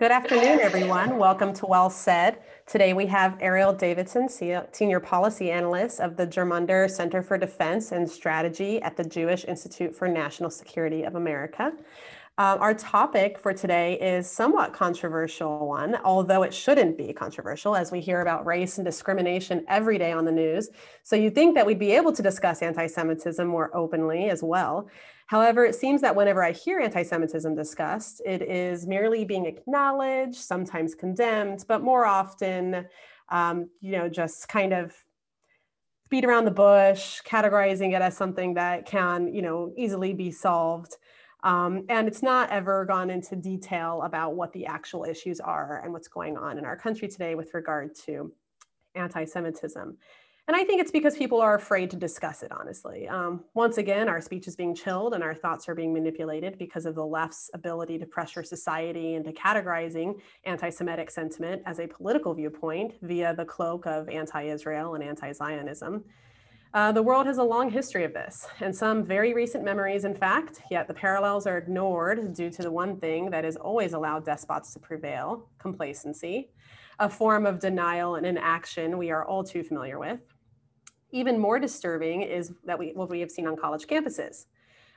[0.00, 1.18] Good afternoon, everyone.
[1.18, 2.38] Welcome to Well Said.
[2.66, 8.08] Today we have Ariel Davidson, Senior Policy Analyst of the Gemunder Center for Defense and
[8.08, 11.74] Strategy at the Jewish Institute for National Security of America.
[12.40, 17.92] Uh, our topic for today is somewhat controversial one, although it shouldn't be controversial as
[17.92, 20.70] we hear about race and discrimination every day on the news.
[21.02, 24.88] So you'd think that we'd be able to discuss anti-Semitism more openly as well.
[25.26, 30.94] However, it seems that whenever I hear anti-Semitism discussed, it is merely being acknowledged, sometimes
[30.94, 32.86] condemned, but more often,
[33.28, 34.94] um, you know, just kind of
[36.08, 40.96] beat around the bush, categorizing it as something that can, you know, easily be solved.
[41.42, 45.92] Um, and it's not ever gone into detail about what the actual issues are and
[45.92, 48.32] what's going on in our country today with regard to
[48.94, 49.96] anti-Semitism.
[50.48, 53.06] And I think it's because people are afraid to discuss it, honestly.
[53.06, 56.86] Um, once again, our speech is being chilled and our thoughts are being manipulated because
[56.86, 62.34] of the left's ability to pressure society into categorizing anti Semitic sentiment as a political
[62.34, 66.02] viewpoint via the cloak of anti Israel and anti Zionism.
[66.72, 70.14] Uh, the world has a long history of this, and some very recent memories, in
[70.14, 74.24] fact, yet the parallels are ignored due to the one thing that has always allowed
[74.24, 76.48] despots to prevail complacency,
[77.00, 80.20] a form of denial and inaction we are all too familiar with.
[81.10, 84.46] Even more disturbing is that we, what we have seen on college campuses.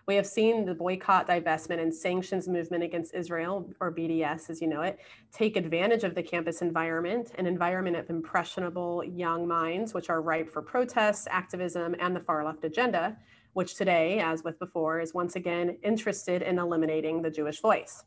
[0.05, 4.67] We have seen the boycott, divestment, and sanctions movement against Israel, or BDS as you
[4.67, 4.99] know it,
[5.31, 10.49] take advantage of the campus environment, an environment of impressionable young minds, which are ripe
[10.49, 13.17] for protests, activism, and the far left agenda,
[13.53, 18.03] which today, as with before, is once again interested in eliminating the Jewish voice.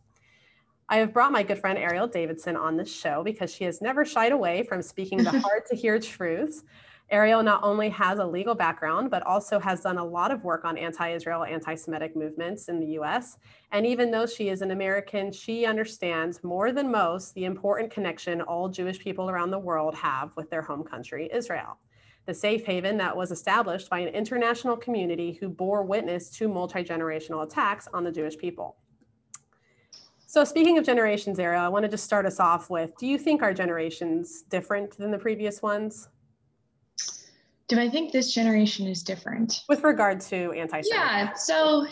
[0.91, 4.05] I have brought my good friend Ariel Davidson on this show because she has never
[4.05, 6.63] shied away from speaking the hard to hear truths
[7.11, 10.65] Ariel not only has a legal background, but also has done a lot of work
[10.65, 13.39] on anti Israel, anti Semitic movements in the US.
[13.71, 18.41] And even though she is an American, she understands more than most the important connection
[18.41, 21.79] all Jewish people around the world have with their home country, Israel.
[22.27, 26.83] The safe haven that was established by an international community who bore witness to multi
[26.83, 28.79] generational attacks on the Jewish people.
[30.27, 33.17] So, speaking of generations, Ariel, I want to just start us off with do you
[33.17, 36.09] think our generation's different than the previous ones?
[37.69, 39.63] Do I think this generation is different?
[39.69, 40.93] With regard to anti Semitic.
[40.93, 41.33] Yeah.
[41.35, 41.87] So,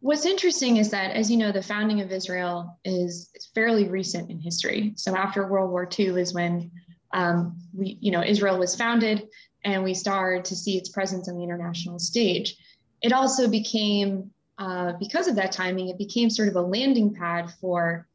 [0.00, 4.38] what's interesting is that, as you know, the founding of Israel is fairly recent in
[4.38, 4.92] history.
[4.96, 6.70] So, after World War II is when
[7.12, 9.26] um, we, you know, Israel was founded
[9.64, 12.56] and we started to see its presence on the international stage.
[13.02, 17.50] It also became, uh, because of that timing, it became sort of a landing pad
[17.60, 18.06] for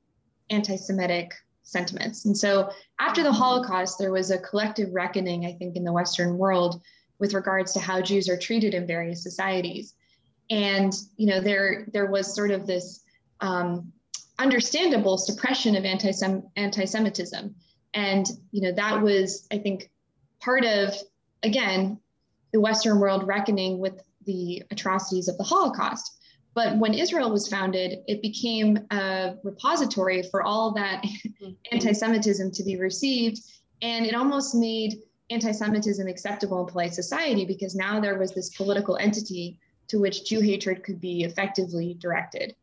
[0.50, 1.34] anti Semitic
[1.66, 2.26] sentiments.
[2.26, 6.38] And so after the Holocaust, there was a collective reckoning, I think, in the Western
[6.38, 6.82] world
[7.20, 9.94] with regards to how Jews are treated in various societies.
[10.50, 13.04] And you know, there there was sort of this
[13.42, 13.92] um,
[14.38, 17.56] understandable suppression of anti-Semitism,
[17.94, 19.90] and you know that was, I think,
[20.40, 20.94] part of
[21.42, 22.00] again
[22.54, 26.15] the Western world reckoning with the atrocities of the Holocaust.
[26.56, 31.52] But when Israel was founded, it became a repository for all that mm-hmm.
[31.72, 33.42] anti Semitism to be received.
[33.82, 34.96] And it almost made
[35.30, 40.26] anti Semitism acceptable in polite society because now there was this political entity to which
[40.26, 42.56] Jew hatred could be effectively directed.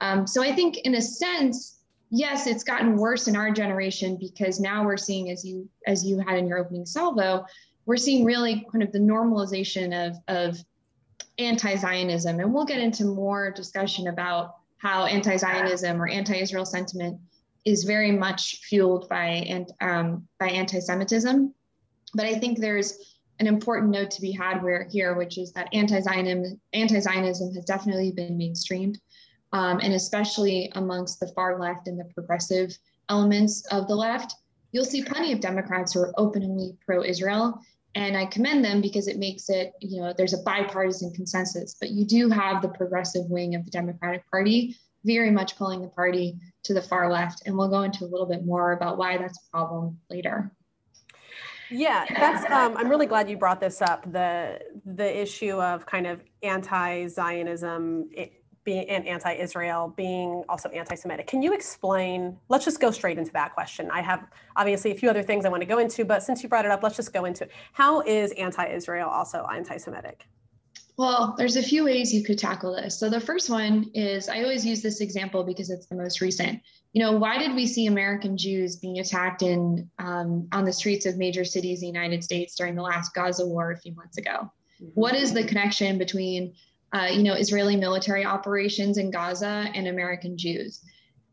[0.00, 1.78] Um, so I think, in a sense,
[2.10, 6.18] yes, it's gotten worse in our generation because now we're seeing, as you as you
[6.18, 7.46] had in your opening salvo,
[7.86, 10.62] we're seeing really kind of the normalization of of
[11.38, 17.18] anti-Zionism, and we'll get into more discussion about how anti-Zionism or anti-Israel sentiment
[17.64, 21.54] is very much fueled by um, by anti-Semitism.
[22.14, 25.68] But I think there's an important note to be had where, here, which is that
[25.72, 28.96] anti-Zionism, anti-Zionism has definitely been mainstreamed,
[29.52, 32.76] um, and especially amongst the far left and the progressive
[33.08, 34.34] elements of the left.
[34.72, 37.60] You'll see plenty of Democrats who are openly pro-Israel,
[37.94, 41.90] and I commend them because it makes it, you know, there's a bipartisan consensus, but
[41.90, 46.36] you do have the progressive wing of the Democratic Party very much pulling the party
[46.64, 47.42] to the far left.
[47.46, 50.52] And we'll go into a little bit more about why that's a problem later.
[51.70, 52.50] Yeah, that's.
[52.50, 54.10] Um, I'm really glad you brought this up.
[54.10, 58.08] The the issue of kind of anti-Zionism
[58.68, 61.26] being and anti-Israel, being also anti-Semitic.
[61.26, 62.36] Can you explain?
[62.50, 63.90] Let's just go straight into that question.
[63.90, 64.26] I have
[64.56, 66.70] obviously a few other things I want to go into, but since you brought it
[66.70, 67.50] up, let's just go into it.
[67.72, 70.28] How is anti-Israel also anti-Semitic?
[70.98, 73.00] Well, there's a few ways you could tackle this.
[73.00, 76.60] So the first one is I always use this example because it's the most recent.
[76.92, 81.06] You know, why did we see American Jews being attacked in um, on the streets
[81.06, 84.18] of major cities in the United States during the last Gaza war a few months
[84.18, 84.36] ago?
[84.82, 85.00] Mm-hmm.
[85.00, 86.52] What is the connection between
[86.92, 90.80] uh, you know, Israeli military operations in Gaza and American Jews.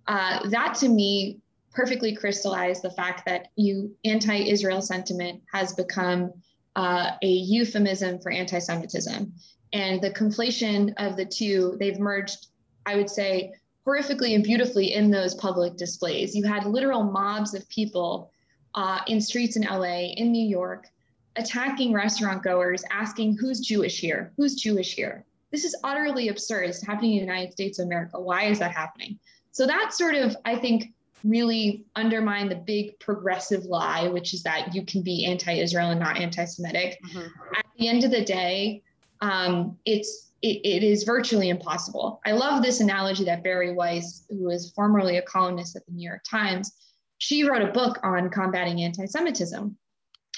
[0.08, 1.40] uh, that to me
[1.72, 6.32] perfectly crystallized the fact that you anti-Israel sentiment has become
[6.76, 9.32] uh, a euphemism for anti-Semitism,
[9.74, 12.48] and the conflation of the two they've merged.
[12.86, 13.54] I would say
[13.86, 16.36] horrifically and beautifully in those public displays.
[16.36, 18.32] You had literal mobs of people
[18.74, 20.88] uh, in streets in LA, in New York,
[21.36, 25.26] attacking restaurant goers, asking who's Jewish here, who's Jewish here.
[25.52, 26.70] This is utterly absurd.
[26.70, 28.20] It's happening in the United States of America.
[28.20, 29.20] Why is that happening?
[29.52, 30.94] So that sort of, I think,
[31.24, 36.18] really undermine the big progressive lie, which is that you can be anti-Israel and not
[36.18, 37.00] anti-Semitic.
[37.08, 37.28] Mm-hmm.
[37.56, 38.84] At the end of the day,
[39.22, 42.22] um, it's it, it is virtually impossible.
[42.26, 46.08] I love this analogy that Bari Weiss, who was formerly a columnist at the New
[46.08, 46.74] York Times,
[47.18, 49.76] she wrote a book on combating anti-Semitism,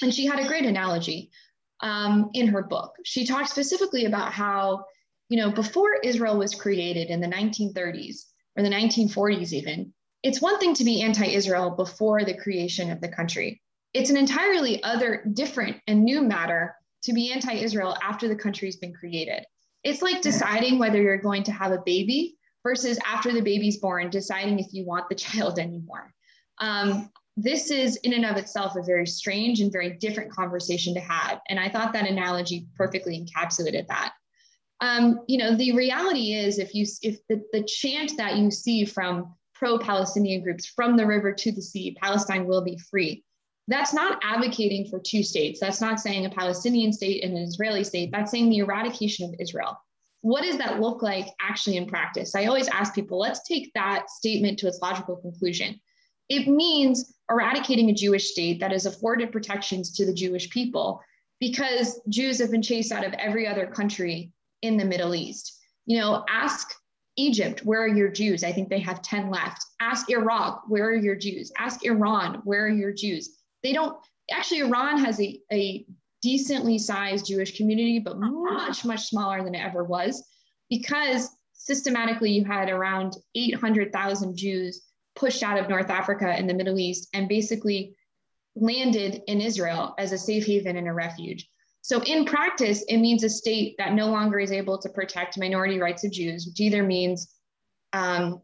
[0.00, 1.30] and she had a great analogy
[1.80, 2.94] um, in her book.
[3.04, 4.84] She talked specifically about how,
[5.28, 8.24] you know, before Israel was created in the 1930s
[8.56, 9.92] or the 1940s, even,
[10.22, 13.60] it's one thing to be anti Israel before the creation of the country.
[13.94, 18.76] It's an entirely other, different, and new matter to be anti Israel after the country's
[18.76, 19.44] been created.
[19.84, 24.10] It's like deciding whether you're going to have a baby versus after the baby's born,
[24.10, 26.12] deciding if you want the child anymore.
[26.58, 31.00] Um, this is in and of itself a very strange and very different conversation to
[31.00, 31.38] have.
[31.48, 34.12] And I thought that analogy perfectly encapsulated that.
[34.80, 38.84] Um, you know, the reality is if you if the, the chant that you see
[38.84, 43.24] from pro-Palestinian groups from the river to the sea, Palestine will be free.
[43.66, 45.60] That's not advocating for two states.
[45.60, 48.10] That's not saying a Palestinian state and an Israeli state.
[48.12, 49.76] That's saying the eradication of Israel.
[50.22, 52.34] What does that look like actually in practice?
[52.34, 55.78] I always ask people, let's take that statement to its logical conclusion.
[56.28, 61.00] It means eradicating a Jewish state that has afforded protections to the Jewish people
[61.40, 64.32] because Jews have been chased out of every other country
[64.62, 65.58] in the Middle East.
[65.86, 66.68] You know, ask
[67.16, 68.44] Egypt, where are your Jews?
[68.44, 69.64] I think they have 10 left.
[69.80, 71.50] Ask Iraq, where are your Jews?
[71.58, 73.36] Ask Iran, where are your Jews?
[73.62, 73.96] They don't,
[74.30, 75.84] actually, Iran has a, a
[76.22, 80.24] decently sized Jewish community, but much, much smaller than it ever was
[80.70, 84.82] because systematically you had around 800,000 Jews
[85.16, 87.96] pushed out of North Africa and the Middle East and basically
[88.54, 91.48] landed in Israel as a safe haven and a refuge.
[91.88, 95.78] So, in practice, it means a state that no longer is able to protect minority
[95.78, 97.32] rights of Jews, which either means
[97.94, 98.42] um,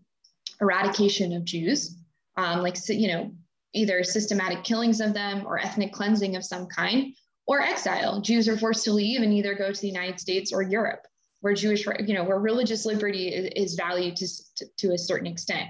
[0.63, 1.95] eradication of Jews,
[2.39, 3.31] um, like, you know,
[3.75, 7.15] either systematic killings of them or ethnic cleansing of some kind,
[7.47, 8.23] or exile.
[8.23, 11.07] Jews are forced to leave and either go to the United States or Europe,
[11.43, 14.27] where Jewish, you know, where religious liberty is, is valued to,
[14.57, 15.69] to, to, a certain extent.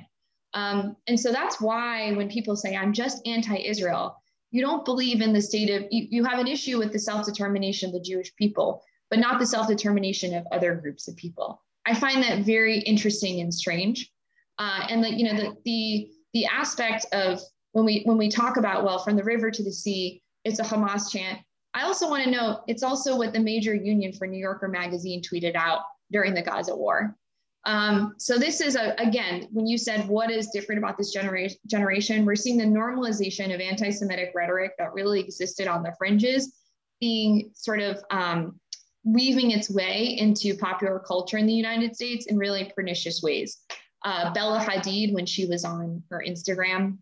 [0.53, 4.23] Um, and so that's why when people say, I'm just anti Israel,
[4.55, 7.27] you don't believe in the state of, you, you have an issue with the self
[7.27, 11.61] determination of the Jewish people, but not the self determination of other groups of people.
[11.87, 14.13] I find that very interesting and strange.
[14.61, 17.41] Uh, and that, you know, the, the, the aspect of
[17.73, 20.63] when we, when we talk about, well, from the river to the sea, it's a
[20.63, 21.41] Hamas chant.
[21.75, 25.21] I also want to note it's also what the major union for New Yorker magazine
[25.21, 25.81] tweeted out
[26.13, 27.17] during the Gaza war.
[27.67, 31.59] Um, so this is a, again, when you said what is different about this generation,
[31.67, 36.55] generation, we're seeing the normalization of anti-Semitic rhetoric that really existed on the fringes
[37.01, 38.59] being sort of um,
[39.05, 43.59] weaving its way into popular culture in the United States in really pernicious ways.
[44.05, 46.99] Uh, Bella Hadid, when she was on her Instagram,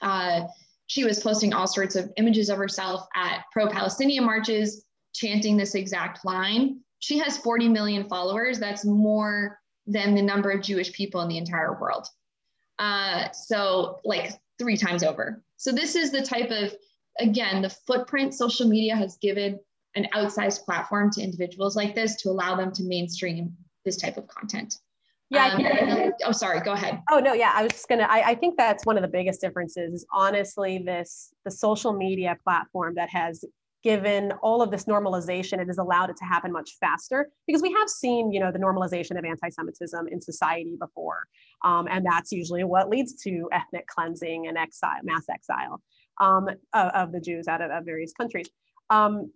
[0.00, 0.42] uh,
[0.86, 4.84] she was posting all sorts of images of herself at pro-Palestinian marches,
[5.14, 6.80] chanting this exact line.
[6.98, 8.58] She has 40 million followers.
[8.58, 9.59] That's more
[9.90, 12.06] than the number of Jewish people in the entire world.
[12.78, 15.42] Uh, so, like three times over.
[15.56, 16.74] So, this is the type of,
[17.18, 19.58] again, the footprint social media has given
[19.96, 23.54] an outsized platform to individuals like this to allow them to mainstream
[23.84, 24.78] this type of content.
[25.30, 25.54] Yeah.
[25.54, 26.60] Um, oh, sorry.
[26.60, 27.02] Go ahead.
[27.10, 27.32] Oh no.
[27.32, 28.06] Yeah, I was just gonna.
[28.08, 29.94] I, I think that's one of the biggest differences.
[29.94, 33.44] Is honestly this the social media platform that has
[33.82, 37.72] given all of this normalization, it has allowed it to happen much faster because we
[37.72, 41.26] have seen, you know, the normalization of anti-Semitism in society before,
[41.64, 45.80] um, and that's usually what leads to ethnic cleansing and exile, mass exile
[46.20, 48.48] um, of, of, the Jews out of, of various countries.
[48.90, 49.32] Um,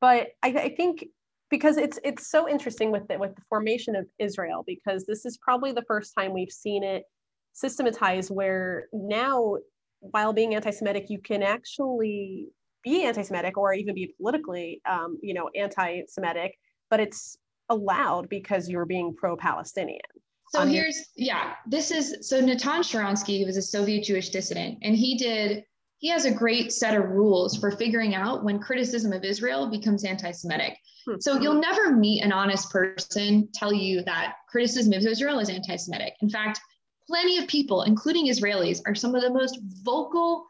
[0.00, 1.04] but I, I, think
[1.50, 5.36] because it's it's so interesting with the, with the formation of Israel because this is
[5.36, 7.04] probably the first time we've seen it
[7.52, 9.56] systematized where now
[10.00, 12.48] while being anti-Semitic, you can actually
[12.82, 16.58] be anti-Semitic or even be politically, um, you know, anti-Semitic,
[16.90, 17.36] but it's
[17.68, 20.00] allowed because you're being pro-Palestinian.
[20.50, 24.94] So um, here's, yeah, this is, so Natan Sharansky was a Soviet Jewish dissident, and
[24.94, 25.64] he did,
[25.98, 30.04] he has a great set of rules for figuring out when criticism of Israel becomes
[30.04, 30.76] anti-Semitic.
[31.06, 31.14] Hmm.
[31.20, 36.14] So you'll never meet an honest person tell you that criticism of Israel is anti-Semitic.
[36.20, 36.60] In fact,
[37.06, 40.44] plenty of people, including Israelis, are some of the most vocal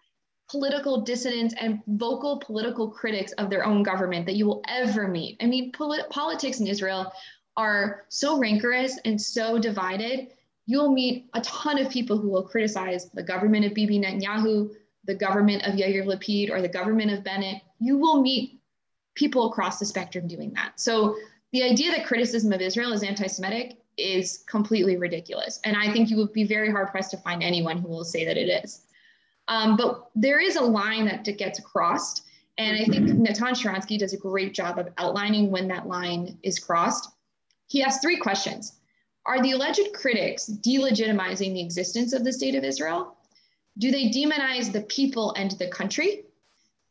[0.53, 5.39] political dissidents and vocal political critics of their own government that you will ever meet.
[5.41, 7.11] I mean, polit- politics in Israel
[7.57, 10.29] are so rancorous and so divided.
[10.67, 14.71] You'll meet a ton of people who will criticize the government of Bibi Netanyahu,
[15.07, 17.63] the government of Yair Lapid, or the government of Bennett.
[17.81, 18.61] You will meet
[19.15, 20.79] people across the spectrum doing that.
[20.79, 21.17] So
[21.53, 25.61] the idea that criticism of Israel is anti Semitic is completely ridiculous.
[25.65, 28.25] And I think you would be very hard pressed to find anyone who will say
[28.27, 28.83] that it is.
[29.49, 32.25] Um, but there is a line that gets crossed.
[32.59, 36.59] And I think Natan Sharansky does a great job of outlining when that line is
[36.59, 37.11] crossed.
[37.67, 38.75] He asks three questions
[39.27, 43.17] Are the alleged critics delegitimizing the existence of the state of Israel?
[43.79, 46.25] Do they demonize the people and the country?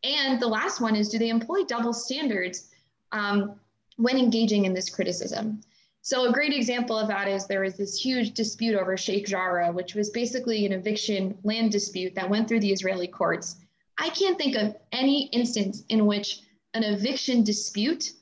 [0.03, 2.69] And the last one is Do they employ double standards
[3.11, 3.59] um,
[3.97, 5.61] when engaging in this criticism?
[6.03, 9.71] So a great example of that is there was this huge dispute over Sheikh Jarrah,
[9.71, 13.57] which was basically an eviction land dispute that went through the Israeli courts.
[13.99, 16.41] I can't think of any instance in which
[16.73, 18.13] an eviction dispute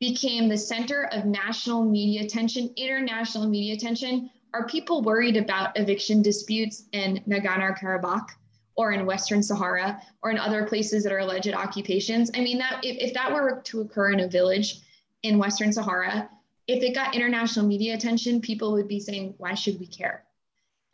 [0.00, 4.30] became the center of national media attention, international media attention.
[4.54, 8.28] Are people worried about eviction disputes in Nagorno-Karabakh
[8.76, 12.30] or in Western Sahara or in other places that are alleged occupations?
[12.34, 14.80] I mean, that if, if that were to occur in a village
[15.22, 16.30] in Western Sahara,
[16.66, 20.24] if it got international media attention, people would be saying, why should we care?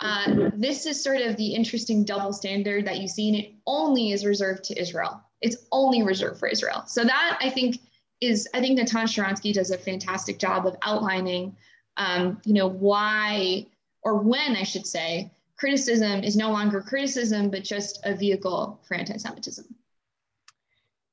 [0.00, 4.12] Uh, this is sort of the interesting double standard that you see, and it only
[4.12, 5.22] is reserved to Israel.
[5.40, 6.84] It's only reserved for Israel.
[6.86, 7.78] So that I think
[8.20, 11.56] is, I think Natan Sharansky does a fantastic job of outlining,
[11.96, 13.66] um, you know, why
[14.02, 18.94] or when I should say, criticism is no longer criticism, but just a vehicle for
[18.94, 19.64] anti-Semitism.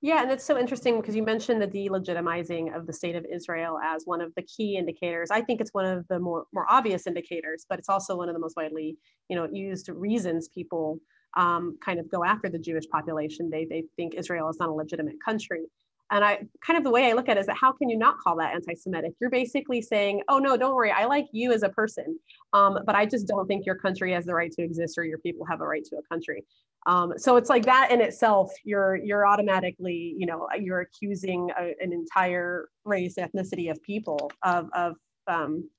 [0.01, 3.77] Yeah, and it's so interesting because you mentioned the delegitimizing of the state of Israel
[3.83, 5.29] as one of the key indicators.
[5.29, 8.33] I think it's one of the more, more obvious indicators, but it's also one of
[8.33, 8.95] the most widely,
[9.27, 10.99] you know, used reasons people
[11.35, 13.49] um, kind of go after the Jewish population.
[13.49, 15.65] They, they think Israel is not a legitimate country.
[16.11, 17.97] And I kind of the way I look at it is that how can you
[17.97, 19.13] not call that anti-Semitic?
[19.19, 22.17] You're basically saying, oh no, don't worry, I like you as a person,
[22.53, 25.19] um, but I just don't think your country has the right to exist or your
[25.19, 26.45] people have a right to a country.
[26.86, 31.74] Um, so it's like that in itself, you're you're automatically, you know, you're accusing a,
[31.81, 34.95] an entire race, ethnicity of people of of
[35.27, 35.69] um,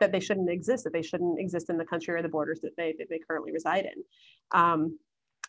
[0.00, 2.76] that they shouldn't exist, that they shouldn't exist in the country or the borders that
[2.76, 4.04] they that they currently reside in.
[4.52, 4.98] Um,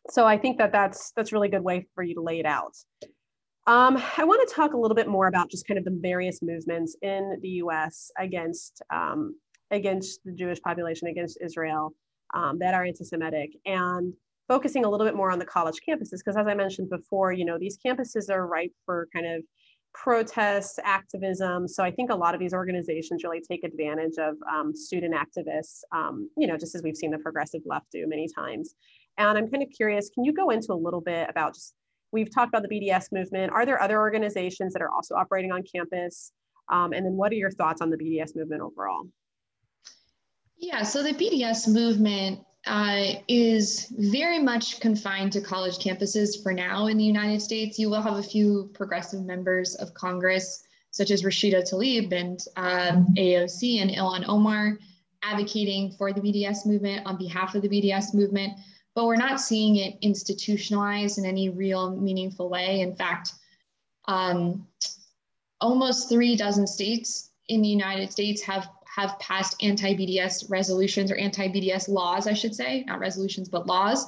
[0.10, 2.76] so I think that that's that's really good way for you to lay it out.
[3.68, 6.42] Um, I want to talk a little bit more about just kind of the various
[6.44, 8.12] movements in the U.S.
[8.20, 9.36] against um,
[9.72, 11.94] against the Jewish population, against Israel,
[12.34, 14.14] um, that are anti-Semitic, and
[14.48, 17.46] focusing a little bit more on the college campuses, because as I mentioned before, you
[17.46, 19.44] know, these campuses are ripe for kind of
[19.94, 21.68] protests, activism.
[21.68, 25.80] So I think a lot of these organizations really take advantage of um, student activists,
[25.94, 28.76] um, you know, just as we've seen the progressive left do many times.
[29.18, 31.74] And I'm kind of curious, can you go into a little bit about just
[32.16, 33.52] We've talked about the BDS movement.
[33.52, 36.32] Are there other organizations that are also operating on campus?
[36.72, 39.10] Um, and then what are your thoughts on the BDS movement overall?
[40.58, 46.88] Yeah, so the BDS movement uh, is very much confined to college campuses for now
[46.88, 47.78] in the United States.
[47.78, 53.08] You will have a few progressive members of Congress, such as Rashida Tlaib and um,
[53.18, 54.78] AOC and Ilhan Omar,
[55.24, 58.58] advocating for the BDS movement on behalf of the BDS movement
[58.96, 62.80] but we're not seeing it institutionalized in any real meaningful way.
[62.80, 63.34] In fact,
[64.06, 64.66] um,
[65.60, 71.90] almost three dozen states in the United States have have passed anti-BDS resolutions or anti-BDS
[71.90, 74.08] laws, I should say, not resolutions, but laws,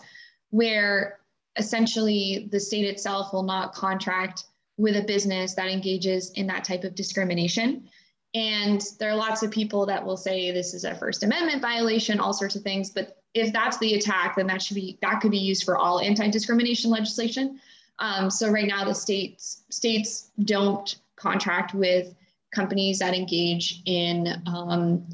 [0.51, 1.19] where
[1.57, 4.45] essentially the state itself will not contract
[4.77, 7.89] with a business that engages in that type of discrimination.
[8.33, 12.19] And there are lots of people that will say this is a First Amendment violation,
[12.19, 15.31] all sorts of things, but if that's the attack, then that should be that could
[15.31, 17.59] be used for all anti-discrimination legislation.
[17.99, 22.13] Um, so right now, the states states don't contract with
[22.57, 25.07] companies that engage in um,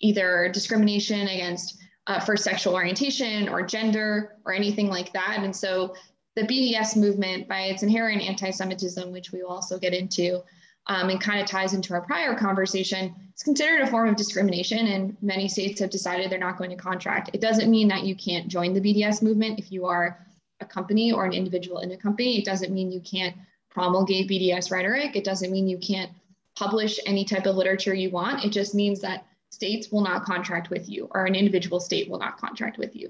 [0.00, 5.38] either discrimination against uh, for sexual orientation or gender or anything like that.
[5.38, 5.94] And so
[6.36, 10.42] the BDS movement, by its inherent anti-Semitism, which we will also get into,
[10.86, 14.86] um, and kind of ties into our prior conversation, it's considered a form of discrimination,
[14.88, 17.30] and many states have decided they're not going to contract.
[17.32, 20.26] It doesn't mean that you can't join the BDS movement if you are
[20.60, 22.38] a company or an individual in a company.
[22.38, 23.36] It doesn't mean you can't
[23.70, 25.16] promulgate BDS rhetoric.
[25.16, 26.10] It doesn't mean you can't
[26.60, 28.44] publish any type of literature you want.
[28.44, 32.18] It just means that states will not contract with you, or an individual state will
[32.18, 33.08] not contract with you.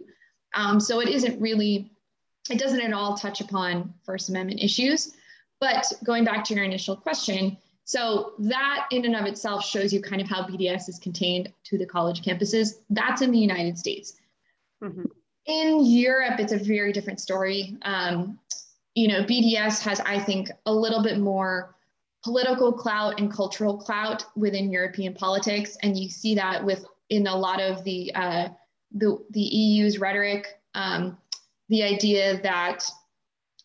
[0.55, 1.91] Um, so it isn't really,
[2.49, 5.15] it doesn't at all touch upon First Amendment issues.
[5.59, 10.01] But going back to your initial question, so that in and of itself shows you
[10.01, 12.77] kind of how BDS is contained to the college campuses.
[12.89, 14.15] That's in the United States.
[14.83, 15.07] Mm-hmm.
[15.47, 17.77] In Europe, it's a very different story.
[17.83, 18.39] Um,
[18.95, 21.75] you know, BDS has, I think, a little bit more
[22.23, 27.37] political clout and cultural clout within European politics, and you see that with in a
[27.37, 28.49] lot of the uh,
[28.93, 30.61] the, the EU's rhetoric.
[30.75, 31.19] Um,
[31.69, 32.85] the idea that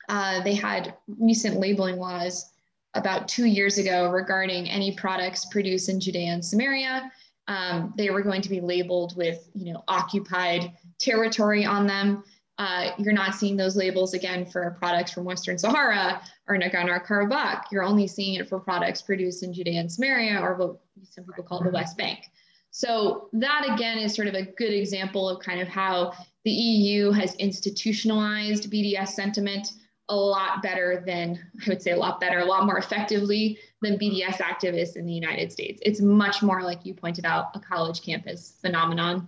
[0.09, 2.51] uh, they had recent labeling laws
[2.93, 7.11] about two years ago regarding any products produced in Judea and Samaria.
[7.47, 12.23] Um, they were going to be labeled with, you know, occupied territory on them.
[12.57, 17.63] Uh, you're not seeing those labels again for products from Western Sahara or Nagorno-Karabakh.
[17.71, 21.43] You're only seeing it for products produced in Judea and Samaria, or what some people
[21.43, 22.29] call the West Bank.
[22.71, 27.11] So that again is sort of a good example of kind of how the EU
[27.11, 29.73] has institutionalized BDS sentiment
[30.09, 33.97] a lot better than, I would say a lot better, a lot more effectively than
[33.97, 35.81] BDS activists in the United States.
[35.85, 39.27] It's much more, like you pointed out, a college campus phenomenon.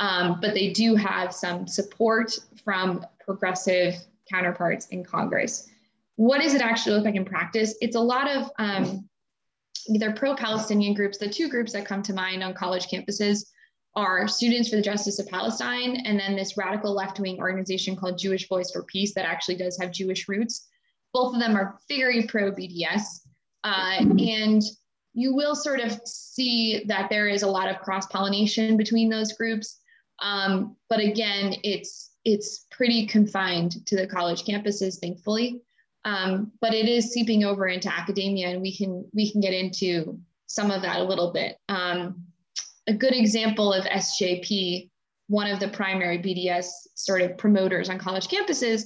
[0.00, 3.94] Um, but they do have some support from progressive
[4.30, 5.68] counterparts in Congress.
[6.16, 7.74] What does it actually look like in practice?
[7.80, 9.08] It's a lot of um,
[9.88, 13.46] either pro Palestinian groups, the two groups that come to mind on college campuses
[13.94, 18.18] are Students for the Justice of Palestine, and then this radical left wing organization called
[18.18, 20.68] Jewish Voice for Peace that actually does have Jewish roots.
[21.12, 23.26] Both of them are very pro BDS.
[23.64, 24.62] Uh, and
[25.14, 29.32] you will sort of see that there is a lot of cross pollination between those
[29.32, 29.80] groups.
[30.20, 35.60] Um, but again, it's it's pretty confined to the college campuses, thankfully.
[36.04, 40.18] Um, but it is seeping over into academia, and we can we can get into
[40.46, 41.56] some of that a little bit.
[41.68, 42.24] Um,
[42.86, 44.90] a good example of SJP,
[45.26, 48.84] one of the primary BDS sort of promoters on college campuses,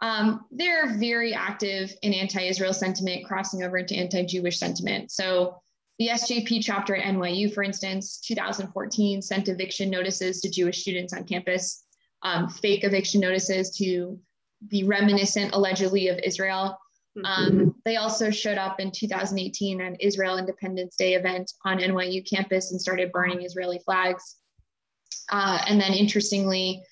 [0.00, 5.10] um, they're very active in anti-Israel sentiment, crossing over into anti-Jewish sentiment.
[5.10, 5.62] So
[5.98, 11.24] the SJP chapter at NYU, for instance, 2014 sent eviction notices to Jewish students on
[11.24, 11.84] campus,
[12.22, 14.18] um, fake eviction notices to
[14.68, 16.78] be reminiscent allegedly of Israel.
[17.24, 17.68] Um, mm-hmm.
[17.86, 22.80] they also showed up in 2018 at Israel Independence Day event on NYU campus and
[22.80, 24.36] started burning Israeli flags.
[25.30, 26.82] Uh, and then interestingly,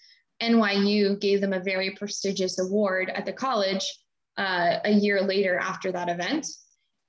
[0.43, 3.87] NYU gave them a very prestigious award at the college
[4.39, 6.47] uh, a year later after that event.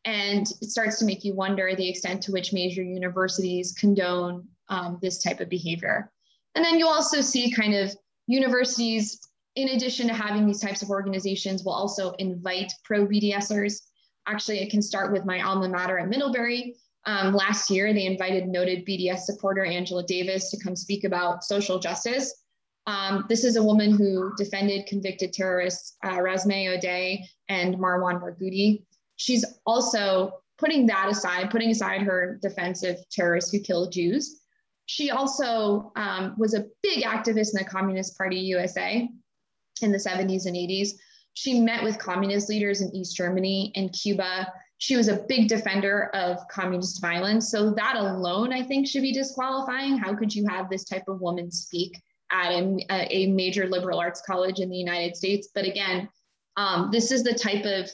[0.06, 5.00] And it starts to make you wonder the extent to which major universities condone um,
[5.02, 6.12] this type of behavior.
[6.54, 7.96] And then you also see kind of
[8.28, 9.20] universities
[9.56, 13.82] in addition to having these types of organizations, we'll also invite pro BDSers.
[14.28, 16.76] Actually, I can start with my alma mater at Middlebury.
[17.06, 21.80] Um, last year, they invited noted BDS supporter Angela Davis to come speak about social
[21.80, 22.44] justice.
[22.88, 28.84] Um, this is a woman who defended convicted terrorists uh, Rasmea Odeh and Marwan Barghouti.
[29.18, 34.42] She's also putting that aside, putting aside her defense of terrorists who kill Jews.
[34.88, 39.10] She also um, was a big activist in the Communist Party USA
[39.82, 40.92] in the 70s and 80s.
[41.34, 44.52] She met with communist leaders in East Germany and Cuba.
[44.78, 47.50] She was a big defender of communist violence.
[47.50, 49.98] So that alone, I think, should be disqualifying.
[49.98, 52.00] How could you have this type of woman speak
[52.32, 55.50] at a, a major liberal arts college in the United States?
[55.54, 56.08] But again,
[56.58, 57.90] um, this is the type of,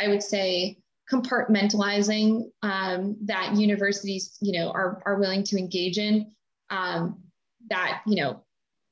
[0.00, 0.78] I would say,
[1.12, 6.32] compartmentalizing um, that universities, you know, are, are willing to engage in.
[6.70, 7.20] Um,
[7.68, 8.44] that you know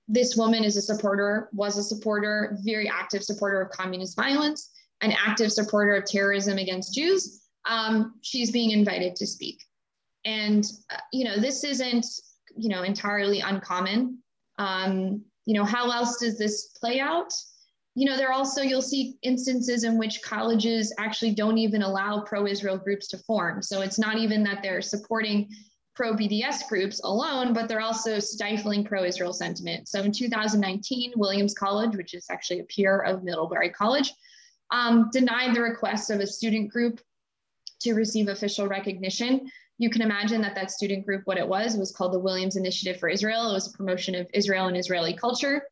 [0.09, 5.13] this woman is a supporter, was a supporter, very active supporter of communist violence, an
[5.13, 7.43] active supporter of terrorism against Jews.
[7.69, 9.63] Um, she's being invited to speak.
[10.25, 12.07] And, uh, you know, this isn't,
[12.57, 14.19] you know, entirely uncommon.
[14.59, 17.33] Um, you know, how else does this play out?
[17.95, 22.47] You know, there also, you'll see instances in which colleges actually don't even allow pro
[22.47, 23.61] Israel groups to form.
[23.63, 25.49] So it's not even that they're supporting
[25.95, 29.89] pro BDS groups alone, but they're also stifling pro Israel sentiment.
[29.89, 34.13] So in 2019, Williams College, which is actually a peer of Middlebury College,
[34.71, 37.01] um, denied the request of a student group
[37.83, 39.51] to receive official recognition.
[39.79, 42.99] You can imagine that that student group, what it was, was called the Williams Initiative
[42.99, 43.51] for Israel.
[43.51, 45.63] It was a promotion of Israel and Israeli culture.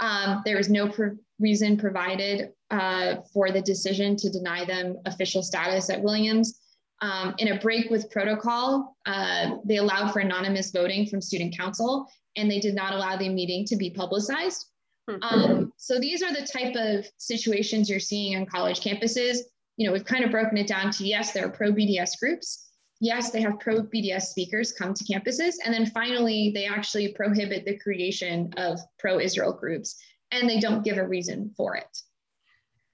[0.00, 5.42] Um, there was no pro reason provided uh, for the decision to deny them official
[5.42, 6.60] status at Williams.
[7.00, 12.06] Um, in a break with protocol, uh, they allowed for anonymous voting from student council,
[12.36, 14.66] and they did not allow the meeting to be publicized.
[15.08, 15.22] Hmm.
[15.22, 19.38] Um, so these are the type of situations you're seeing on college campuses.
[19.76, 22.70] You know, we've kind of broken it down to yes, there are pro BDS groups.
[23.04, 25.56] Yes, they have pro BDS speakers come to campuses.
[25.62, 29.96] And then finally, they actually prohibit the creation of pro Israel groups
[30.32, 31.98] and they don't give a reason for it.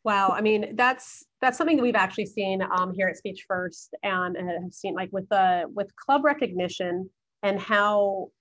[0.03, 0.31] Wow.
[0.31, 4.37] I mean, that's that's something that we've actually seen um, here at Speech First, and
[4.37, 7.09] have seen like with the with club recognition
[7.45, 8.33] and how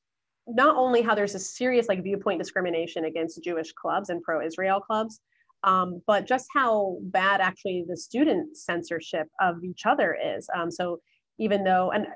[0.47, 5.19] not only how there's a serious like viewpoint discrimination against Jewish clubs and pro-Israel clubs,
[5.63, 10.49] um, but just how bad actually the student censorship of each other is.
[10.55, 10.99] Um, so
[11.39, 12.08] even though, and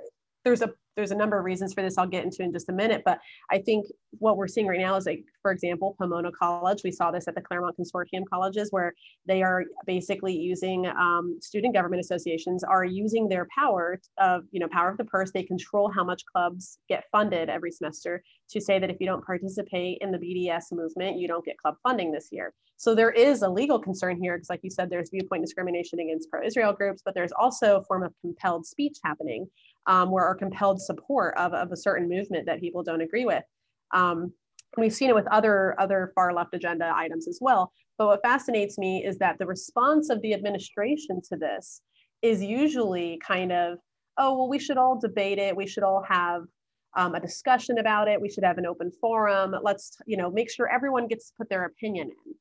[0.45, 2.73] there's a there's a number of reasons for this I'll get into in just a
[2.73, 3.19] minute, but
[3.51, 3.88] I think
[4.19, 7.36] what we're seeing right now is like, for example, Pomona College, we saw this at
[7.36, 8.93] the Claremont Consortium colleges where
[9.25, 14.67] they are basically using um, student government associations are using their power of, you know,
[14.71, 15.32] power of the purse.
[15.32, 19.25] They control how much clubs get funded every semester to say that if you don't
[19.25, 22.53] participate in the BDS movement, you don't get club funding this year.
[22.77, 26.29] So there is a legal concern here because like you said, there's viewpoint discrimination against
[26.29, 29.47] pro-Israel groups, but there's also a form of compelled speech happening
[29.87, 33.43] um, where our compelled support of, of a certain movement that people don't agree with.
[33.93, 34.33] Um,
[34.77, 37.71] we've seen it with other, other far left agenda items as well.
[37.97, 41.81] But what fascinates me is that the response of the administration to this
[42.21, 43.77] is usually kind of,
[44.17, 45.55] oh, well, we should all debate it.
[45.55, 46.43] We should all have
[46.95, 48.19] um, a discussion about it.
[48.19, 49.55] We should have an open forum.
[49.61, 52.33] Let's, you know, make sure everyone gets to put their opinion in.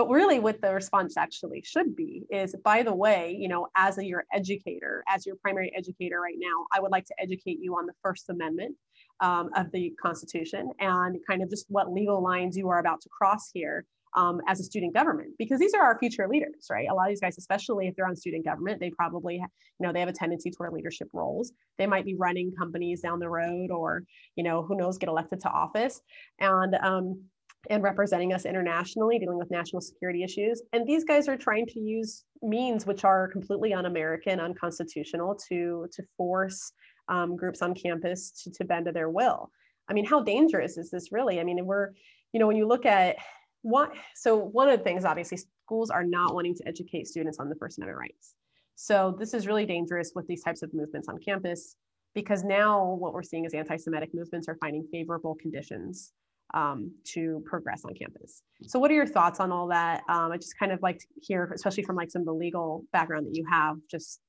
[0.00, 3.98] But really what the response actually should be is, by the way, you know, as
[3.98, 7.74] a, your educator, as your primary educator right now, I would like to educate you
[7.74, 8.76] on the First Amendment
[9.20, 13.10] um, of the Constitution and kind of just what legal lines you are about to
[13.10, 13.84] cross here
[14.16, 15.34] um, as a student government.
[15.38, 16.88] Because these are our future leaders right?
[16.90, 19.92] A lot of these guys especially if they're on student government they probably you know
[19.92, 21.52] they have a tendency toward leadership roles.
[21.76, 25.40] They might be running companies down the road or you know who knows get elected
[25.40, 26.00] to office.
[26.38, 27.24] And um,
[27.68, 30.62] and representing us internationally, dealing with national security issues.
[30.72, 36.02] And these guys are trying to use means which are completely un-American, unconstitutional to, to
[36.16, 36.72] force
[37.08, 39.50] um, groups on campus to, to bend to their will.
[39.88, 41.40] I mean, how dangerous is this really?
[41.40, 41.90] I mean, we're,
[42.32, 43.16] you know, when you look at
[43.62, 47.48] what, so one of the things, obviously, schools are not wanting to educate students on
[47.48, 48.34] the First Amendment rights.
[48.76, 51.76] So this is really dangerous with these types of movements on campus
[52.14, 56.12] because now what we're seeing is anti-Semitic movements are finding favorable conditions
[56.54, 58.42] um, to progress on campus.
[58.62, 60.02] So what are your thoughts on all that?
[60.08, 62.84] Um, I just kind of like to hear, especially from like some of the legal
[62.92, 64.20] background that you have, just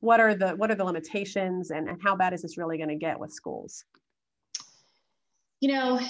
[0.00, 2.90] what are the what are the limitations and, and how bad is this really going
[2.90, 3.84] to get with schools?
[5.60, 6.00] You know,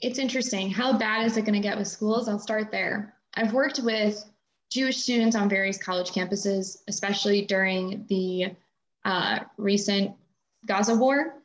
[0.00, 0.70] it's interesting.
[0.70, 2.28] How bad is it going to get with schools?
[2.28, 3.14] I'll start there.
[3.34, 4.24] I've worked with
[4.70, 8.54] Jewish students on various college campuses, especially during the
[9.04, 10.14] uh, recent
[10.66, 11.42] Gaza war.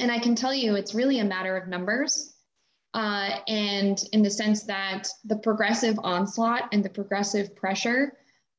[0.00, 2.31] And I can tell you it's really a matter of numbers
[2.94, 8.16] uh, and in the sense that the progressive onslaught and the progressive pressure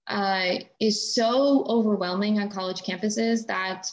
[0.08, 3.88] uh, is so overwhelming on college campuses that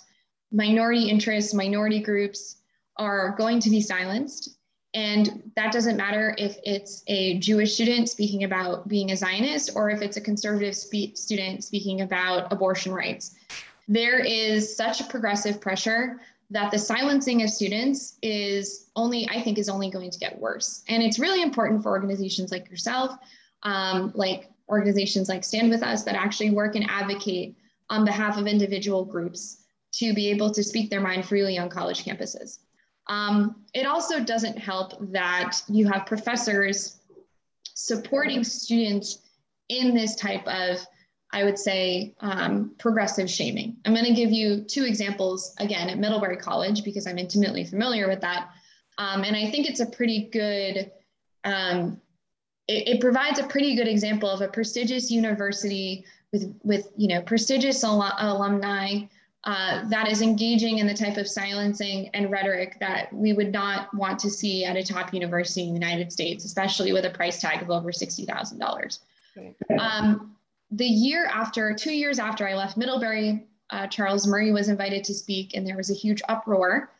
[0.51, 2.57] minority interests, minority groups
[2.97, 4.57] are going to be silenced.
[4.93, 9.89] And that doesn't matter if it's a Jewish student speaking about being a Zionist or
[9.91, 13.37] if it's a conservative spe- student speaking about abortion rights.
[13.87, 19.69] There is such progressive pressure that the silencing of students is only, I think, is
[19.69, 20.83] only going to get worse.
[20.89, 23.17] And it's really important for organizations like yourself,
[23.63, 27.57] um, like organizations like Stand With Us that actually work and advocate
[27.89, 32.05] on behalf of individual groups to be able to speak their mind freely on college
[32.05, 32.59] campuses.
[33.09, 36.99] Um, it also doesn't help that you have professors
[37.75, 39.19] supporting students
[39.69, 40.79] in this type of
[41.33, 43.77] I would say, um, progressive shaming.
[43.85, 48.09] I'm going to give you two examples again at Middlebury College because I'm intimately familiar
[48.09, 48.51] with that.
[48.99, 50.91] Um, and I think it's a pretty good,
[51.45, 52.01] um,
[52.67, 57.23] it, it, provides a pretty good example of a prestigious university with, with you know,
[57.23, 59.03] prestigious al- alumni
[59.45, 63.93] uh, that is engaging in the type of silencing and rhetoric that we would not
[63.95, 67.41] want to see at a top university in the United States, especially with a price
[67.41, 68.99] tag of over $60,000.
[69.79, 70.37] Um,
[70.71, 75.15] the year after, two years after I left Middlebury, uh, Charles Murray was invited to
[75.15, 76.91] speak, and there was a huge uproar.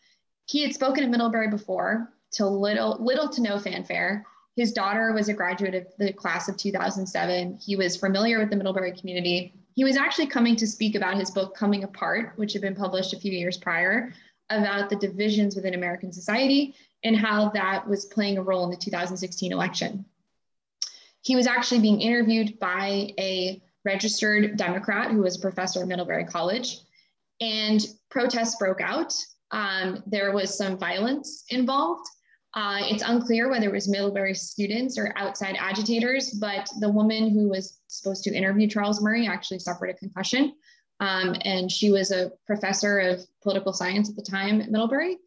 [0.47, 4.25] He had spoken at Middlebury before to little, little to no fanfare.
[4.57, 7.59] His daughter was a graduate of the class of 2007.
[7.65, 9.55] He was familiar with the Middlebury community.
[9.75, 13.13] He was actually coming to speak about his book, Coming Apart, which had been published
[13.13, 14.13] a few years prior,
[14.51, 18.77] about the divisions within American society and how that was playing a role in the
[18.77, 20.05] 2016 election.
[21.23, 26.25] He was actually being interviewed by a registered Democrat who was a professor at Middlebury
[26.25, 26.79] College,
[27.41, 29.15] and protests broke out.
[29.51, 32.07] Um, there was some violence involved.
[32.55, 37.49] Uh, it's unclear whether it was Middlebury students or outside agitators, but the woman who
[37.49, 40.55] was supposed to interview Charles Murray actually suffered a concussion.
[40.99, 45.19] Um, and she was a professor of political science at the time at Middlebury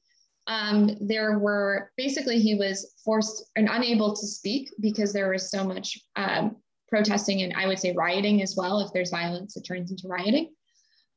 [0.47, 5.63] um, there were basically he was forced and unable to speak because there was so
[5.63, 6.57] much um,
[6.89, 8.79] protesting and I would say rioting as well.
[8.79, 10.53] If there's violence, it turns into rioting.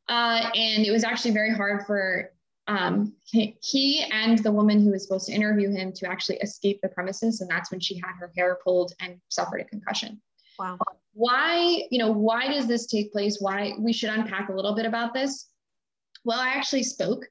[0.08, 2.30] Uh, and it was actually very hard for
[2.68, 6.88] um, he and the woman who was supposed to interview him to actually escape the
[6.88, 7.40] premises.
[7.40, 10.20] And that's when she had her hair pulled and suffered a concussion.
[10.58, 10.78] Wow.
[11.12, 13.38] Why, you know, why does this take place?
[13.40, 15.48] Why we should unpack a little bit about this.
[16.24, 17.24] Well, I actually spoke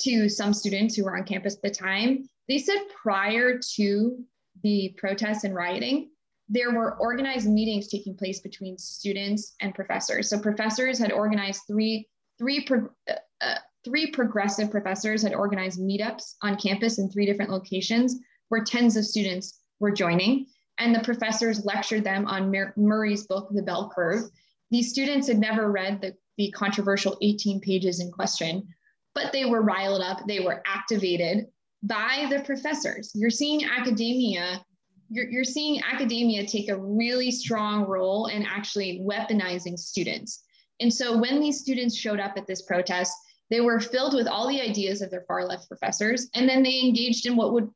[0.00, 2.28] to some students who were on campus at the time.
[2.48, 4.24] They said prior to
[4.62, 6.10] the protests and rioting,
[6.48, 10.28] there were organized meetings taking place between students and professors.
[10.28, 12.08] So professors had organized three,
[12.38, 17.52] three, pro, uh, uh, three progressive professors had organized meetups on campus in three different
[17.52, 18.16] locations
[18.48, 20.46] where tens of students were joining.
[20.78, 24.24] And the professors lectured them on Mur Murray's book, The Bell Curve.
[24.70, 28.66] These students had never read the, the controversial 18 pages in question,
[29.14, 31.46] but they were riled up, they were activated
[31.82, 33.10] by the professors.
[33.14, 34.64] You're seeing academia
[35.10, 40.44] you're, you're seeing academia take a really strong role in actually weaponizing students.
[40.78, 43.12] And so when these students showed up at this protest,
[43.50, 46.80] they were filled with all the ideas of their far left professors, and then they
[46.80, 47.68] engaged in what would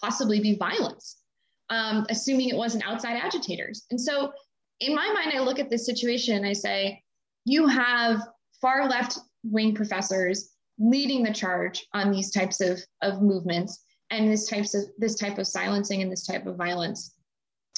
[0.00, 1.18] possibly be violence,
[1.70, 3.86] um, assuming it wasn't outside agitators.
[3.90, 4.32] And so
[4.80, 7.02] in my mind, I look at this situation and I say,
[7.44, 8.20] you have
[8.60, 14.48] far left wing professors leading the charge on these types of, of movements and this
[14.48, 17.14] types of this type of silencing and this type of violence.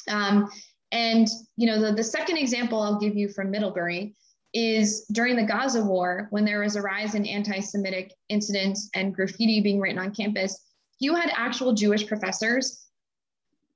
[0.07, 0.49] Um,
[0.91, 4.15] and you know, the, the second example I'll give you from Middlebury
[4.53, 9.61] is during the Gaza war, when there was a rise in anti-Semitic incidents and graffiti
[9.61, 10.65] being written on campus,
[10.99, 12.85] you had actual Jewish professors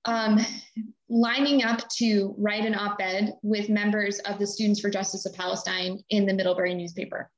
[0.04, 0.40] um,
[1.10, 6.04] lining up to write an op-ed with members of the Students for Justice of Palestine
[6.10, 7.32] in the Middlebury newspaper.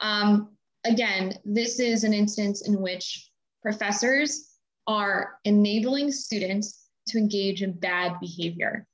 [0.00, 3.30] Um, again, this is an instance in which
[3.62, 8.86] professors are enabling students to engage in bad behavior.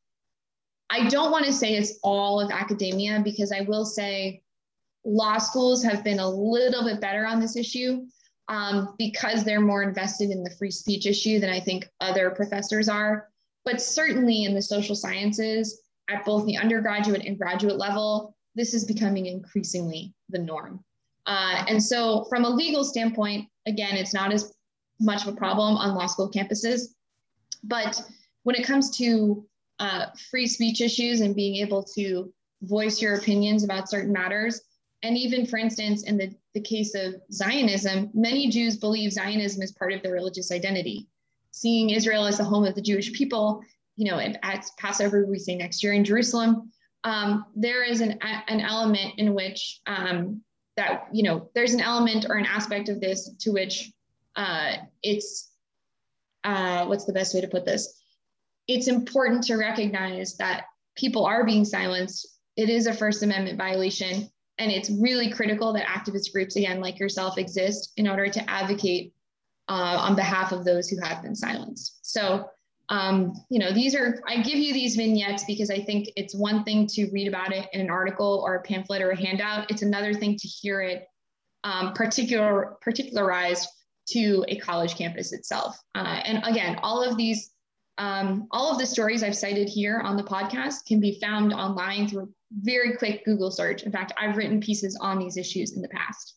[0.90, 4.42] I don't want to say it's all of academia because I will say
[5.05, 8.07] law schools have been a little bit better on this issue
[8.49, 12.88] um, because they're more invested in the free speech issue than I think other professors
[12.88, 13.29] are.
[13.64, 18.85] But certainly in the social sciences, at both the undergraduate and graduate level, this is
[18.85, 20.85] becoming increasingly the norm.
[21.26, 24.52] Uh, and so, from a legal standpoint, again, it's not as
[25.00, 26.94] much of a problem on law school campuses.
[27.64, 28.00] But
[28.44, 29.44] when it comes to
[29.78, 34.62] uh, free speech issues and being able to voice your opinions about certain matters,
[35.02, 39.72] and even for instance, in the, the case of Zionism, many Jews believe Zionism is
[39.72, 41.06] part of their religious identity.
[41.50, 43.62] Seeing Israel as the home of the Jewish people,
[43.96, 46.70] you know, at Passover, we say next year in Jerusalem,
[47.04, 50.42] um, there is an, an element in which um,
[50.76, 53.92] that, you know, there's an element or an aspect of this to which
[54.36, 55.50] uh, it's
[56.44, 58.00] uh, what's the best way to put this?
[58.68, 60.64] It's important to recognize that
[60.96, 62.26] people are being silenced.
[62.56, 64.30] It is a First Amendment violation.
[64.58, 69.12] And it's really critical that activist groups, again, like yourself, exist in order to advocate
[69.68, 71.98] uh, on behalf of those who have been silenced.
[72.02, 72.48] So,
[72.88, 76.62] um, you know, these are, I give you these vignettes because I think it's one
[76.64, 79.70] thing to read about it in an article or a pamphlet or a handout.
[79.70, 81.07] It's another thing to hear it
[81.64, 83.68] um, particular, particularized
[84.11, 85.77] to a college campus itself.
[85.96, 87.51] Uh, and again, all of these,
[87.99, 92.07] um, all of the stories I've cited here on the podcast can be found online
[92.07, 93.83] through very quick Google search.
[93.83, 96.35] In fact, I've written pieces on these issues in the past.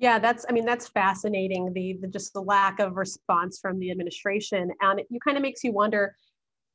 [0.00, 1.72] Yeah, that's, I mean, that's fascinating.
[1.72, 4.70] The, the just the lack of response from the administration.
[4.80, 6.14] And it you kind of makes you wonder,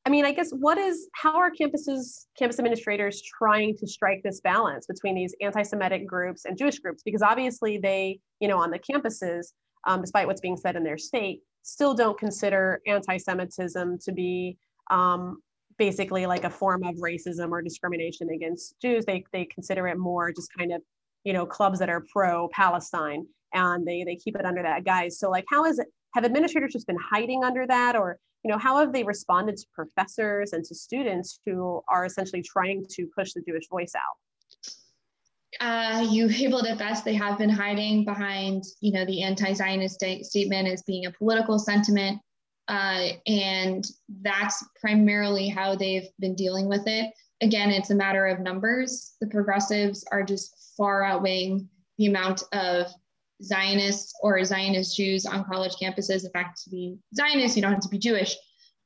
[0.06, 4.42] I mean, I guess what is, how are campuses, campus administrators trying to strike this
[4.42, 7.02] balance between these anti-Semitic groups and Jewish groups?
[7.02, 9.54] Because obviously they, you know, on the campuses,
[9.88, 14.58] um, despite what's being said in their state, still don't consider anti-Semitism to be
[14.92, 15.42] um,
[15.78, 19.06] basically like a form of racism or discrimination against Jews.
[19.06, 20.82] They, they consider it more just kind of,
[21.24, 25.20] you know, clubs that are pro-Palestine and they, they keep it under that guise.
[25.20, 28.58] So like, how is it, have administrators just been hiding under that or, you know,
[28.58, 33.34] how have they responded to professors and to students who are essentially trying to push
[33.34, 34.18] the Jewish voice out?
[35.60, 37.06] uh, you labeled it best.
[37.06, 42.20] They have been hiding behind, you know, the anti-Zionist statement as being a political sentiment,
[42.68, 43.86] uh, and
[44.22, 47.14] that's primarily how they've been dealing with it.
[47.44, 49.18] Again, it's a matter of numbers.
[49.20, 52.88] The progressives are just far outweighing the amount of
[53.42, 56.24] Zionists or Zionist Jews on college campuses.
[56.24, 58.38] In fact, to be Zionist, you don't have to be Jewish.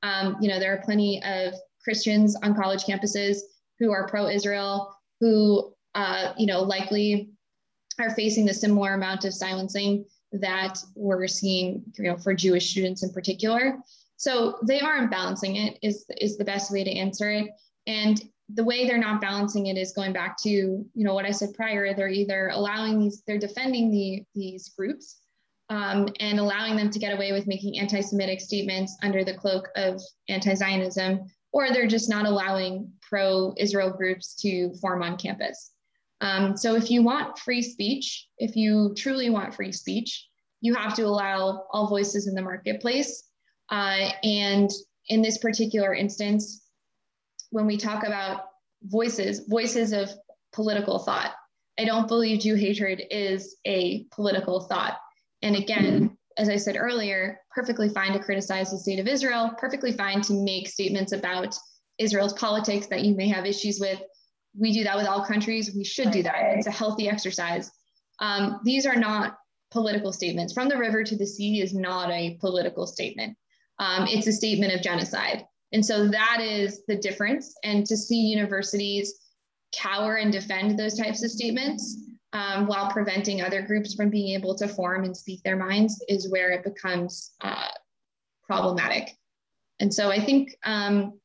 [0.01, 3.37] Um, you know, there are plenty of Christians on college campuses
[3.77, 7.29] who are pro-Israel, who uh, you know, likely
[7.99, 13.03] are facing the similar amount of silencing that we're seeing, you know, for Jewish students
[13.03, 13.77] in particular.
[14.15, 17.49] So they aren't balancing it is, is the best way to answer it.
[17.85, 18.19] And
[18.53, 21.53] the way they're not balancing it is going back to you know what I said
[21.53, 21.93] prior.
[21.93, 25.19] They're either allowing these, they're defending the these groups
[25.69, 30.01] um, and allowing them to get away with making anti-Semitic statements under the cloak of
[30.29, 35.71] anti-Zionism, or they're just not allowing pro-Israel groups to form on campus.
[36.21, 40.27] Um, so if you want free speech, if you truly want free speech,
[40.61, 43.23] you have to allow all voices in the marketplace.
[43.69, 44.71] Uh, and
[45.09, 46.66] in this particular instance,
[47.51, 48.41] when we talk about
[48.83, 50.09] voices, voices of
[50.53, 51.33] political thought,
[51.79, 54.97] I don't believe Jew hatred is a political thought.
[55.41, 59.91] And again, as I said earlier, perfectly fine to criticize the state of Israel, perfectly
[59.91, 61.55] fine to make statements about
[61.97, 63.99] Israel's politics that you may have issues with.
[64.57, 65.73] We do that with all countries.
[65.75, 66.57] We should do that.
[66.57, 67.71] It's a healthy exercise.
[68.19, 69.37] Um, these are not
[69.71, 70.53] political statements.
[70.53, 73.37] From the river to the sea is not a political statement.
[73.79, 75.45] Um, it's a statement of genocide.
[75.73, 77.53] And so that is the difference.
[77.63, 79.19] And to see universities
[79.75, 82.03] cower and defend those types of statements
[82.33, 86.31] um, while preventing other groups from being able to form and speak their minds is
[86.31, 87.69] where it becomes uh,
[88.45, 89.11] problematic.
[89.79, 91.19] And so I think um,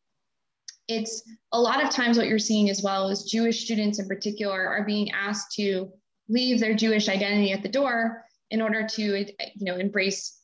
[0.88, 4.66] it's a lot of times what you're seeing as well is Jewish students in particular
[4.66, 5.90] are being asked to
[6.28, 10.41] leave their Jewish identity at the door in order to you know, embrace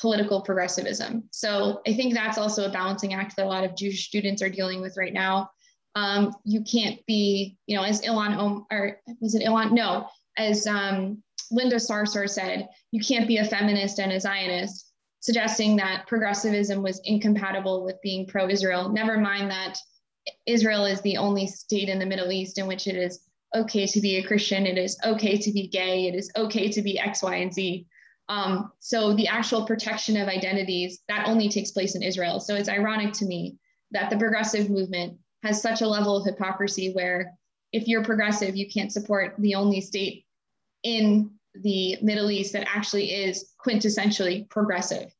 [0.00, 1.24] political progressivism.
[1.30, 4.48] So I think that's also a balancing act that a lot of Jewish students are
[4.48, 5.50] dealing with right now.
[5.94, 9.72] Um, you can't be, you know, as Ilhan, or was it Ilhan?
[9.72, 10.08] No,
[10.38, 16.06] as um, Linda Sarsour said, you can't be a feminist and a Zionist, suggesting that
[16.06, 18.88] progressivism was incompatible with being pro-Israel.
[18.88, 19.76] Never mind that
[20.46, 23.20] Israel is the only state in the Middle East in which it is
[23.54, 26.82] okay to be a Christian, it is okay to be gay, it is okay to
[26.82, 27.86] be X, Y, and Z.
[28.30, 32.38] Um, so the actual protection of identities that only takes place in Israel.
[32.38, 33.56] So it's ironic to me
[33.90, 37.34] that the progressive movement has such a level of hypocrisy where
[37.72, 40.24] if you're progressive, you can't support the only state
[40.84, 45.12] in the Middle East that actually is quintessentially progressive.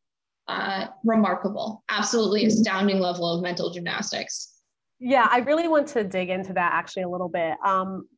[0.46, 4.54] Uh, remarkable, absolutely astounding level of mental gymnastics.
[4.98, 7.54] Yeah, I really want to dig into that actually a little bit.
[7.64, 8.08] Um,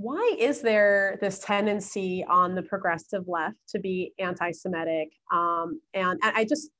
[0.00, 5.10] why is there this tendency on the progressive left to be anti-Semitic?
[5.30, 6.70] Um, and, I just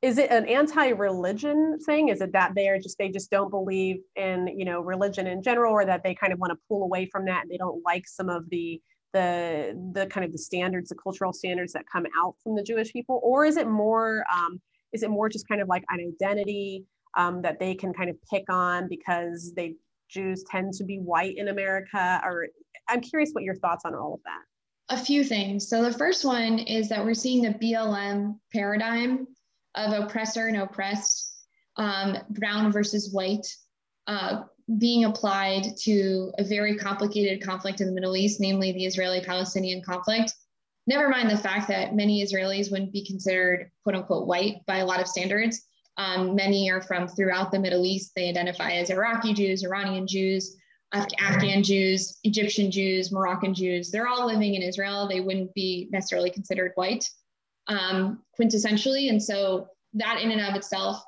[0.00, 4.46] is it an anti-religion thing is it that they're just they just don't believe in
[4.46, 7.24] you know religion in general or that they kind of want to pull away from
[7.24, 8.80] that and they don't like some of the
[9.12, 12.92] the the kind of the standards the cultural standards that come out from the jewish
[12.92, 14.60] people or is it more um,
[14.92, 16.84] is it more just kind of like an identity
[17.16, 19.74] um, that they can kind of pick on because they
[20.08, 22.46] jews tend to be white in america or
[22.88, 26.24] i'm curious what your thoughts on all of that a few things so the first
[26.24, 29.26] one is that we're seeing the blm paradigm
[29.78, 31.32] of oppressor and oppressed,
[31.76, 33.46] um, brown versus white,
[34.06, 34.42] uh,
[34.78, 39.82] being applied to a very complicated conflict in the Middle East, namely the Israeli Palestinian
[39.82, 40.34] conflict.
[40.86, 44.86] Never mind the fact that many Israelis wouldn't be considered quote unquote white by a
[44.86, 45.62] lot of standards.
[45.98, 48.12] Um, many are from throughout the Middle East.
[48.14, 50.56] They identify as Iraqi Jews, Iranian Jews,
[50.92, 53.90] Af- Afghan Jews, Egyptian Jews, Moroccan Jews.
[53.90, 55.08] They're all living in Israel.
[55.08, 57.04] They wouldn't be necessarily considered white
[57.66, 59.10] um, quintessentially.
[59.10, 61.02] And so that in and of itself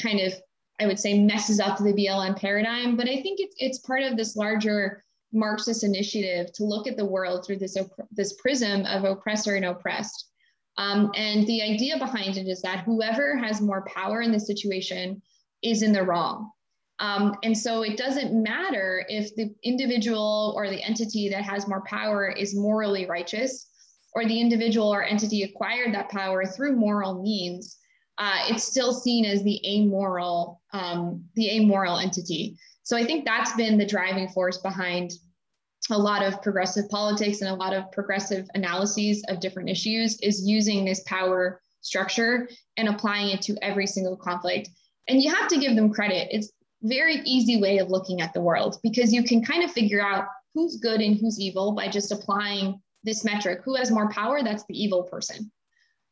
[0.00, 0.34] kind of,
[0.80, 2.96] I would say, messes up the BLM paradigm.
[2.96, 7.04] But I think it's, it's part of this larger Marxist initiative to look at the
[7.04, 7.76] world through this,
[8.12, 10.30] this prism of oppressor and oppressed.
[10.78, 15.22] Um, and the idea behind it is that whoever has more power in the situation
[15.62, 16.50] is in the wrong.
[16.98, 21.82] Um, and so it doesn't matter if the individual or the entity that has more
[21.86, 23.68] power is morally righteous
[24.14, 27.76] or the individual or entity acquired that power through moral means,
[28.18, 32.56] uh, it's still seen as the amoral, um, the amoral entity.
[32.82, 35.12] So I think that's been the driving force behind
[35.90, 40.46] a lot of progressive politics and a lot of progressive analyses of different issues is
[40.46, 44.68] using this power structure and applying it to every single conflict.
[45.08, 46.28] And you have to give them credit.
[46.30, 46.50] It's
[46.82, 50.26] very easy way of looking at the world because you can kind of figure out
[50.54, 54.64] who's good and who's evil by just applying this metric who has more power that's
[54.68, 55.50] the evil person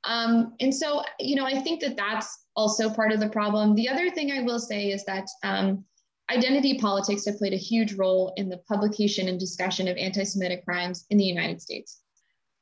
[0.04, 3.88] um, and so you know i think that that's also part of the problem the
[3.88, 5.84] other thing i will say is that um,
[6.30, 11.06] identity politics have played a huge role in the publication and discussion of anti-semitic crimes
[11.10, 12.00] in the united states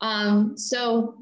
[0.00, 1.16] um, so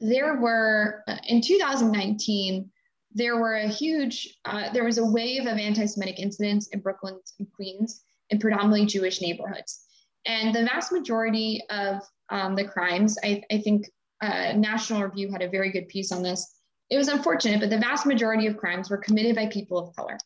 [0.00, 2.70] there were uh, in 2019
[3.14, 7.52] there were a huge uh, there was a wave of anti-semitic incidents in brooklyn and
[7.52, 9.84] queens in predominantly jewish neighborhoods
[10.26, 13.18] and the vast majority of um, the crimes.
[13.24, 13.90] I, I think
[14.20, 16.56] uh, National Review had a very good piece on this.
[16.90, 20.18] It was unfortunate, but the vast majority of crimes were committed by people of color.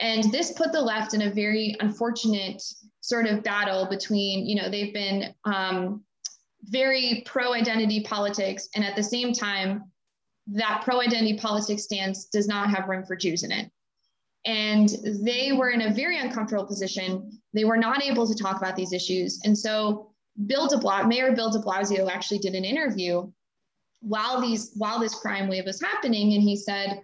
[0.00, 2.62] And this put the left in a very unfortunate
[3.00, 6.02] sort of battle between, you know, they've been um,
[6.64, 9.84] very pro identity politics, and at the same time,
[10.46, 13.70] that pro identity politics stance does not have room for Jews in it.
[14.46, 14.88] And
[15.22, 17.30] they were in a very uncomfortable position.
[17.52, 19.40] They were not able to talk about these issues.
[19.44, 20.12] And so
[20.46, 23.30] Bill de Blasio, Mayor Bill de Blasio actually did an interview
[24.00, 27.02] while these while this crime wave was happening, and he said,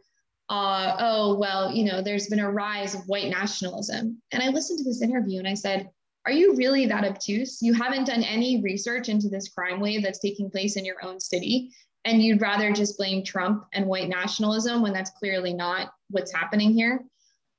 [0.49, 4.79] uh, "Oh well, you know, there's been a rise of white nationalism." And I listened
[4.79, 5.91] to this interview, and I said,
[6.27, 7.61] "Are you really that obtuse?
[7.63, 11.21] You haven't done any research into this crime wave that's taking place in your own
[11.21, 11.71] city,
[12.05, 16.73] and you'd rather just blame Trump and white nationalism when that's clearly not what's happening
[16.73, 17.05] here."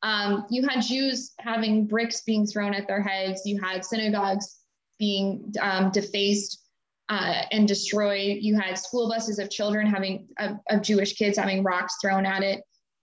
[0.04, 3.42] Um, you had Jews having bricks being thrown at their heads.
[3.46, 4.58] You had synagogues
[5.00, 6.64] being um, defaced
[7.10, 8.38] uh, and destroyed.
[8.42, 12.44] You had school buses of children having, of, of, Jewish kids having rocks thrown at
[12.44, 12.62] it.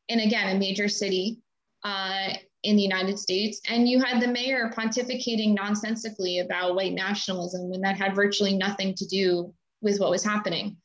[0.09, 1.39] And again, a major city
[1.83, 3.61] uh, in the United States.
[3.69, 8.95] And you had the mayor pontificating nonsensically about white nationalism when that had virtually nothing
[8.95, 9.53] to do
[9.83, 10.77] with what was happening.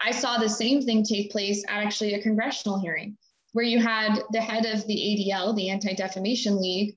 [0.00, 3.16] I saw the same thing take place at actually a congressional hearing
[3.52, 6.96] where you had the head of the ADL, the Anti Defamation League,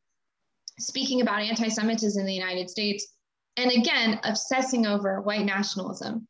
[0.77, 3.07] speaking about anti Semitism in the United States,
[3.57, 6.27] and again, obsessing over white nationalism.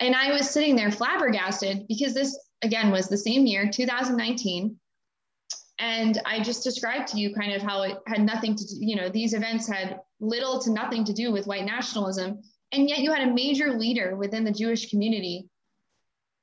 [0.00, 4.76] And I was sitting there flabbergasted because this, again, was the same year, 2019.
[5.78, 8.96] And I just described to you kind of how it had nothing to do, you
[8.96, 12.40] know, these events had little to nothing to do with white nationalism.
[12.72, 15.48] And yet you had a major leader within the Jewish community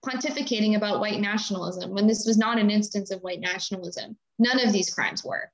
[0.05, 4.17] pontificating about white nationalism when this was not an instance of white nationalism.
[4.39, 5.51] None of these crimes were.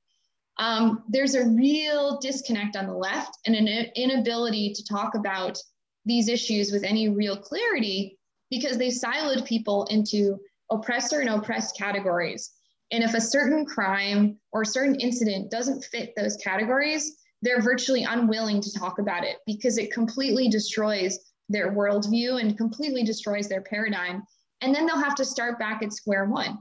[0.58, 5.58] Um, there's a real disconnect on the left and an inability to talk about
[6.04, 8.18] these issues with any real clarity
[8.50, 10.38] because they siloed people into
[10.70, 12.50] oppressor and oppressed categories.
[12.90, 18.60] And if a certain crime or certain incident doesn't fit those categories, they're virtually unwilling
[18.60, 24.22] to talk about it because it completely destroys their worldview and completely destroys their paradigm
[24.60, 26.58] and then they'll have to start back at square one.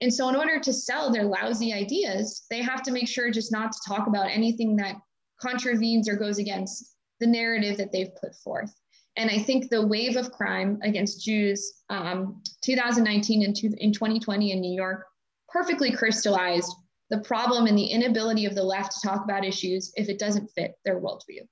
[0.00, 3.52] And so, in order to sell their lousy ideas, they have to make sure just
[3.52, 4.96] not to talk about anything that
[5.40, 8.74] contravenes or goes against the narrative that they've put forth.
[9.16, 14.60] And I think the wave of crime against Jews, um, 2019 and in 2020 in
[14.60, 15.06] New York,
[15.48, 16.74] perfectly crystallized
[17.10, 20.48] the problem and the inability of the left to talk about issues if it doesn't
[20.48, 21.46] fit their worldview.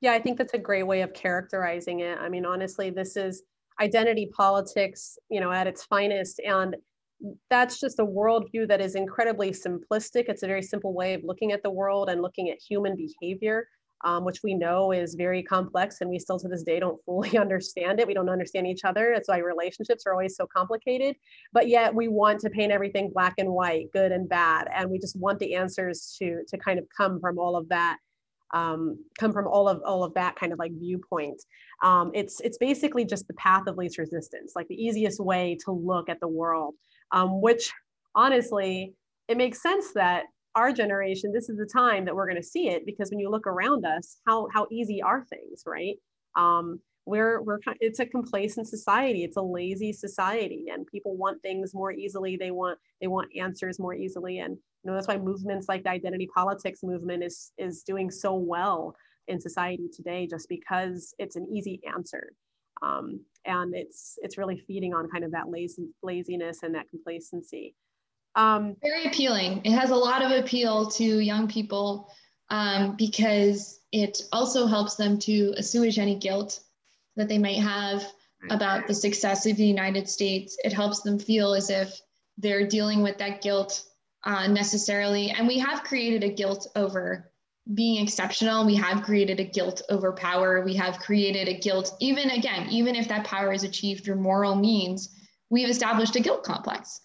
[0.00, 2.18] Yeah, I think that's a great way of characterizing it.
[2.18, 3.42] I mean, honestly, this is
[3.80, 6.40] identity politics, you know, at its finest.
[6.40, 6.76] And
[7.50, 10.24] that's just a worldview that is incredibly simplistic.
[10.28, 13.66] It's a very simple way of looking at the world and looking at human behavior,
[14.04, 17.36] um, which we know is very complex, and we still to this day don't fully
[17.36, 18.06] understand it.
[18.06, 19.12] We don't understand each other.
[19.14, 21.16] That's why relationships are always so complicated.
[21.52, 24.98] But yet we want to paint everything black and white, good and bad, and we
[24.98, 27.98] just want the answers to to kind of come from all of that
[28.54, 31.42] um, come from all of all of that kind of like viewpoint.
[31.82, 35.72] Um, it's it's basically just the path of least resistance, like the easiest way to
[35.72, 36.74] look at the world.
[37.12, 37.72] Um, which
[38.14, 38.94] honestly,
[39.28, 40.24] it makes sense that
[40.54, 43.30] our generation, this is the time that we're going to see it because when you
[43.30, 45.96] look around us, how how easy are things, right?
[46.36, 51.72] Um, we're we're it's a complacent society it's a lazy society and people want things
[51.72, 55.68] more easily they want they want answers more easily and you know that's why movements
[55.70, 58.94] like the identity politics movement is is doing so well
[59.26, 62.32] in society today just because it's an easy answer
[62.82, 67.74] um, and it's it's really feeding on kind of that lazy, laziness and that complacency
[68.34, 72.10] um, very appealing it has a lot of appeal to young people
[72.50, 76.60] um, because it also helps them to assuage any guilt
[77.16, 78.04] that they might have
[78.50, 80.56] about the success of the United States.
[80.64, 82.00] It helps them feel as if
[82.36, 83.84] they're dealing with that guilt
[84.24, 85.30] uh, necessarily.
[85.30, 87.30] And we have created a guilt over
[87.74, 88.64] being exceptional.
[88.64, 90.62] We have created a guilt over power.
[90.62, 94.54] We have created a guilt, even again, even if that power is achieved through moral
[94.54, 95.14] means,
[95.50, 97.00] we've established a guilt complex.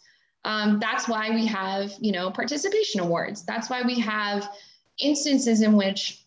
[0.46, 3.44] Um, that's why we have, you know, participation awards.
[3.44, 4.50] That's why we have
[5.00, 6.26] instances in which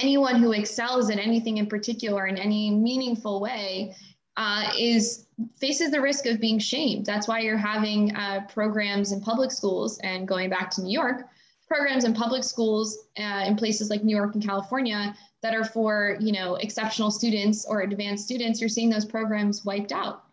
[0.00, 3.94] anyone who excels at anything in particular in any meaningful way
[4.36, 7.06] uh, is faces the risk of being shamed.
[7.06, 11.28] That's why you're having uh, programs in public schools and going back to New York,
[11.66, 16.16] programs in public schools uh, in places like New York and California that are for
[16.20, 18.60] you know exceptional students or advanced students.
[18.60, 20.24] You're seeing those programs wiped out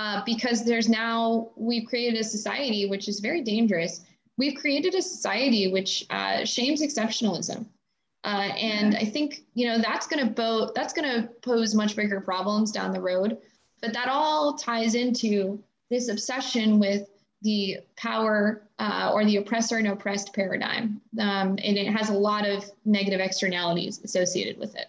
[0.00, 4.00] uh, because there's now we've created a society which is very dangerous.
[4.38, 7.66] We've created a society which uh, shames exceptionalism.
[8.24, 11.96] Uh, and I think you know that's going to bo- that's going to pose much
[11.96, 13.36] bigger problems down the road.
[13.82, 17.10] But that all ties into this obsession with
[17.42, 21.02] the power uh, or the oppressor and oppressed paradigm.
[21.18, 24.86] Um, and it has a lot of negative externalities associated with it.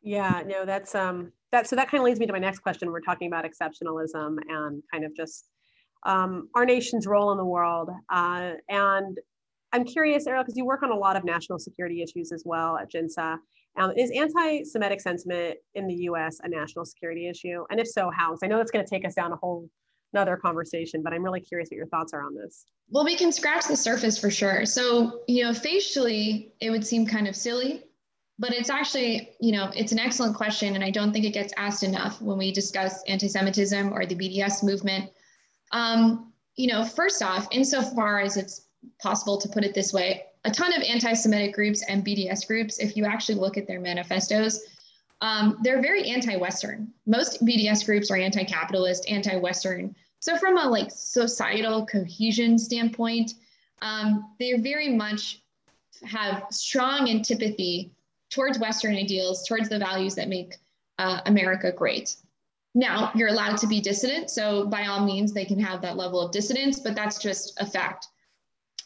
[0.00, 2.90] Yeah, no, that's um that so that kind of leads me to my next question.
[2.90, 5.48] We're talking about exceptionalism and kind of just
[6.04, 7.90] um, our nation's role in the world.
[8.10, 9.18] Uh, and
[9.72, 12.76] I'm curious, Ariel, because you work on a lot of national security issues as well
[12.76, 13.38] at JINSA.
[13.78, 16.40] Um, is anti-Semitic sentiment in the U.S.
[16.42, 17.64] a national security issue?
[17.70, 18.36] And if so, how?
[18.42, 19.68] I know that's going to take us down a whole
[20.12, 22.66] another conversation, but I'm really curious what your thoughts are on this.
[22.90, 24.66] Well, we can scratch the surface for sure.
[24.66, 27.84] So, you know, facially, it would seem kind of silly,
[28.38, 30.74] but it's actually, you know, it's an excellent question.
[30.74, 34.14] And I don't think it gets asked enough when we discuss anti Semitism or the
[34.14, 35.10] BDS movement.
[35.72, 38.66] Um, you know, first off, insofar as it's
[39.00, 42.78] possible to put it this way, a ton of anti Semitic groups and BDS groups,
[42.78, 44.60] if you actually look at their manifestos,
[45.22, 46.92] um, they're very anti-Western.
[47.06, 49.94] Most BDS groups are anti-capitalist, anti-Western.
[50.18, 53.34] So from a like societal cohesion standpoint,
[53.82, 55.42] um, they very much
[56.04, 57.92] have strong antipathy
[58.32, 60.56] towards Western ideals, towards the values that make
[60.98, 62.16] uh, America great.
[62.74, 66.20] Now, you're allowed to be dissident, so by all means, they can have that level
[66.20, 68.08] of dissidence, but that's just a fact.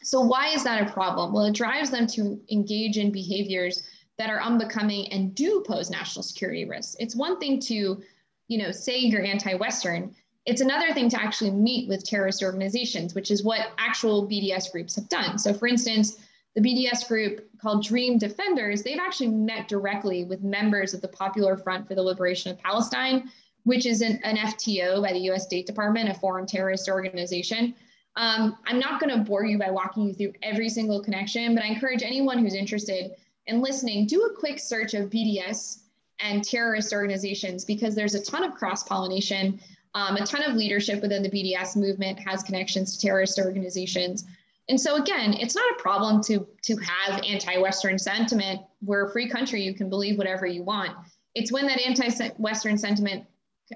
[0.03, 1.33] So, why is that a problem?
[1.33, 3.83] Well, it drives them to engage in behaviors
[4.17, 6.97] that are unbecoming and do pose national security risks.
[6.99, 8.01] It's one thing to,
[8.47, 10.13] you know, say you're anti-Western.
[10.45, 14.95] It's another thing to actually meet with terrorist organizations, which is what actual BDS groups
[14.95, 15.37] have done.
[15.37, 16.17] So, for instance,
[16.57, 21.55] the BDS group called Dream Defenders, they've actually met directly with members of the Popular
[21.55, 23.29] Front for the Liberation of Palestine,
[23.65, 27.75] which is an, an FTO by the US State Department, a foreign terrorist organization.
[28.15, 31.63] Um, I'm not going to bore you by walking you through every single connection, but
[31.63, 33.11] I encourage anyone who's interested
[33.45, 35.81] and listening, do a quick search of BDS
[36.19, 39.59] and terrorist organizations because there's a ton of cross pollination.
[39.93, 44.25] Um, a ton of leadership within the BDS movement has connections to terrorist organizations.
[44.69, 48.61] And so again, it's not a problem to, to have anti-Western sentiment.
[48.81, 50.91] We're a free country, you can believe whatever you want.
[51.35, 53.25] It's when that anti-Western sentiment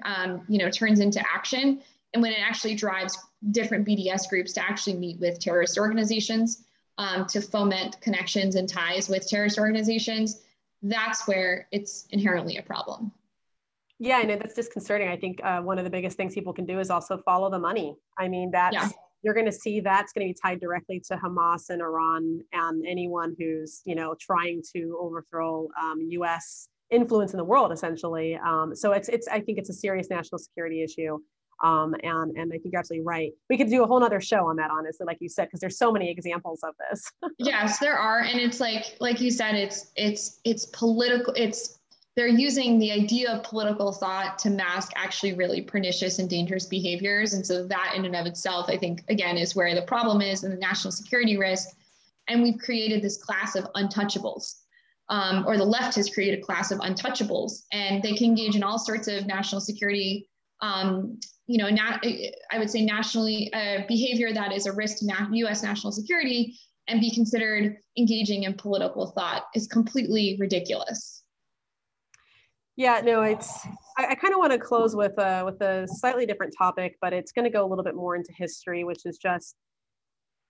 [0.04, 1.82] um, you know, turns into action
[2.14, 3.18] and when it actually drives
[3.50, 6.64] different BDS groups to actually meet with terrorist organizations
[6.98, 10.42] um, to foment connections and ties with terrorist organizations,
[10.82, 13.12] that's where it's inherently a problem.
[13.98, 15.08] Yeah, I know that's disconcerting.
[15.08, 17.58] I think uh, one of the biggest things people can do is also follow the
[17.58, 17.96] money.
[18.18, 18.88] I mean, that's yeah.
[19.22, 22.86] You're going to see that's going to be tied directly to Hamas and Iran and
[22.86, 26.68] anyone who's you know trying to overthrow um, U.S.
[26.90, 28.36] influence in the world, essentially.
[28.36, 31.18] Um, so it's it's I think it's a serious national security issue.
[31.62, 33.32] Um, and, and I think you're absolutely right.
[33.48, 35.78] We could do a whole other show on that, honestly, like you said, because there's
[35.78, 37.08] so many examples of this.
[37.38, 38.20] yes, there are.
[38.20, 41.78] And it's like, like you said, it's, it's, it's political, it's,
[42.16, 47.32] they're using the idea of political thought to mask actually really pernicious and dangerous behaviors.
[47.32, 50.44] And so that in and of itself, I think, again, is where the problem is
[50.44, 51.70] and the national security risk.
[52.28, 54.58] And we've created this class of untouchables.
[55.08, 58.62] Um, or the left has created a class of untouchables, and they can engage in
[58.62, 60.28] all sorts of national security
[60.62, 65.28] um, you know, I would say nationally uh, behavior that is a risk to na-
[65.30, 65.62] U.S.
[65.62, 66.56] national security
[66.88, 71.21] and be considered engaging in political thought is completely ridiculous.
[72.76, 73.66] Yeah, no, it's.
[73.98, 77.12] I, I kind of want to close with a with a slightly different topic, but
[77.12, 79.56] it's going to go a little bit more into history, which is just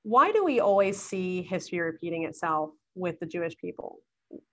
[0.04, 3.98] why do we always see history repeating itself with the Jewish people?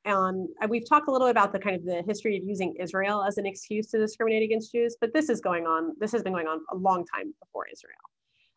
[0.06, 2.76] Um, and we've talked a little bit about the kind of the history of using
[2.80, 5.94] Israel as an excuse to discriminate against Jews, but this is going on.
[6.00, 7.96] This has been going on a long time before Israel.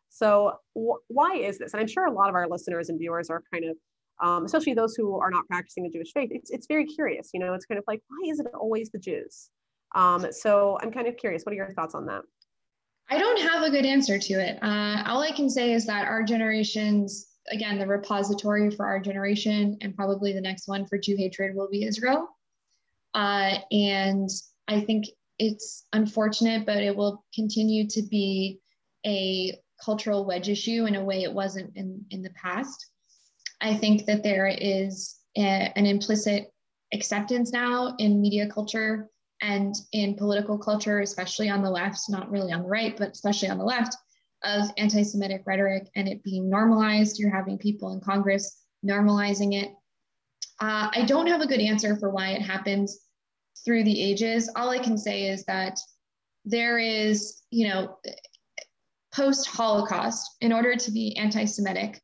[0.09, 1.73] So wh- why is this?
[1.73, 3.77] And I'm sure a lot of our listeners and viewers are kind of,
[4.21, 6.29] um, especially those who are not practicing the Jewish faith.
[6.31, 7.29] It's it's very curious.
[7.33, 9.49] You know, it's kind of like why is it always the Jews?
[9.95, 11.43] Um, so I'm kind of curious.
[11.43, 12.21] What are your thoughts on that?
[13.09, 14.57] I don't have a good answer to it.
[14.63, 19.77] Uh, all I can say is that our generation's again, the repository for our generation
[19.81, 22.27] and probably the next one for Jew hatred will be Israel.
[23.13, 24.29] Uh, and
[24.67, 25.05] I think
[25.39, 28.59] it's unfortunate, but it will continue to be
[29.05, 32.91] a cultural wedge issue in a way it wasn't in, in the past.
[33.61, 36.51] I think that there is a, an implicit
[36.93, 39.09] acceptance now in media culture
[39.41, 43.49] and in political culture, especially on the left, not really on the right, but especially
[43.49, 43.95] on the left,
[44.43, 47.19] of anti Semitic rhetoric and it being normalized.
[47.19, 49.69] You're having people in Congress normalizing it.
[50.59, 52.99] Uh, I don't have a good answer for why it happens
[53.65, 54.49] through the ages.
[54.55, 55.77] All I can say is that
[56.45, 57.97] there is, you know,
[59.13, 62.01] post Holocaust, in order to be anti Semitic,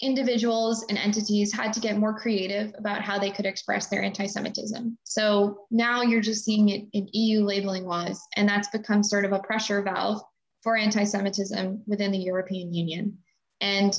[0.00, 4.26] individuals and entities had to get more creative about how they could express their anti
[4.26, 4.96] Semitism.
[5.04, 9.32] So now you're just seeing it in EU labeling laws, and that's become sort of
[9.32, 10.22] a pressure valve
[10.62, 13.16] for anti Semitism within the European Union.
[13.60, 13.98] And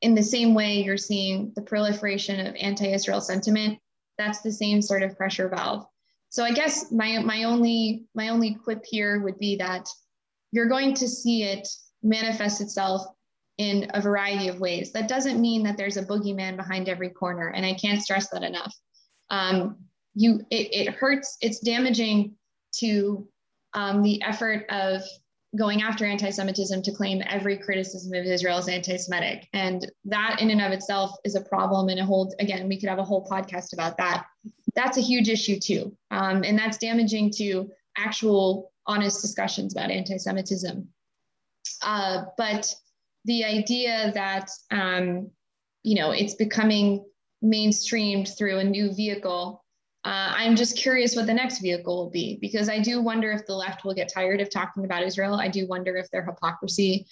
[0.00, 3.78] in the same way, you're seeing the proliferation of anti Israel sentiment.
[4.18, 5.86] That's the same sort of pressure valve.
[6.30, 9.88] So I guess my, my, only, my only quip here would be that
[10.50, 11.68] you're going to see it
[12.02, 13.06] manifest itself
[13.58, 14.92] in a variety of ways.
[14.92, 18.42] That doesn't mean that there's a boogeyman behind every corner, and I can't stress that
[18.42, 18.74] enough.
[19.30, 19.76] Um,
[20.14, 21.36] you, it, it, hurts.
[21.40, 22.34] It's damaging
[22.78, 23.26] to
[23.74, 25.02] um, the effort of
[25.56, 30.60] going after anti-Semitism to claim every criticism of Israel is anti-Semitic, and that in and
[30.60, 31.88] of itself is a problem.
[31.88, 34.26] And a whole, again, we could have a whole podcast about that.
[34.74, 40.88] That's a huge issue too, um, and that's damaging to actual honest discussions about anti-Semitism.
[41.82, 42.74] Uh, but
[43.24, 45.30] the idea that um,
[45.82, 47.04] you know it's becoming
[47.42, 49.62] mainstreamed through a new vehicle
[50.04, 53.46] uh, i'm just curious what the next vehicle will be because i do wonder if
[53.46, 55.34] the left will get tired of talking about israel.
[55.34, 57.06] I do wonder if their hypocrisy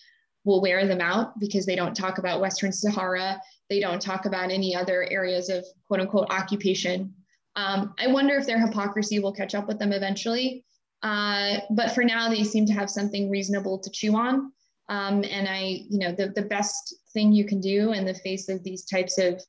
[0.45, 3.41] will wear them out because they don't talk about western sahara.
[3.71, 7.15] They don't talk about any other areas of quote unquote occupation.
[7.55, 10.65] Um, i wonder if their hypocrisy will catch up with them eventually.
[11.03, 14.53] Uh, but for now they seem to have something reasonable to chew on
[14.89, 18.49] um, and I, you know, the, the best thing you can do in the face
[18.49, 19.43] of these types of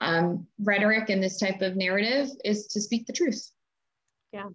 [0.00, 3.50] um, rhetoric and this type of narrative is to speak the truth.
[4.32, 4.48] Yeah,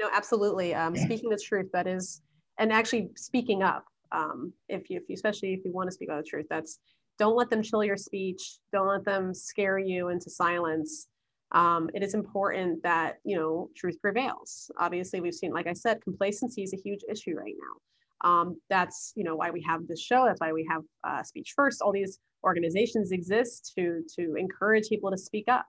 [0.00, 0.74] no, absolutely.
[0.74, 2.22] Um, speaking the truth, that is,
[2.58, 3.84] and actually speaking up.
[4.12, 6.78] Um, if you, if you, especially if you want to speak about the truth, that's
[7.18, 8.58] don't let them chill your speech.
[8.72, 11.08] Don't let them scare you into silence.
[11.52, 14.70] Um, it is important that you know truth prevails.
[14.78, 17.80] Obviously, we've seen, like I said, complacency is a huge issue right now.
[18.24, 20.24] Um, that's you know why we have this show.
[20.24, 21.82] That's why we have uh, Speech First.
[21.82, 25.66] All these organizations exist to to encourage people to speak up.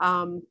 [0.00, 0.42] Um,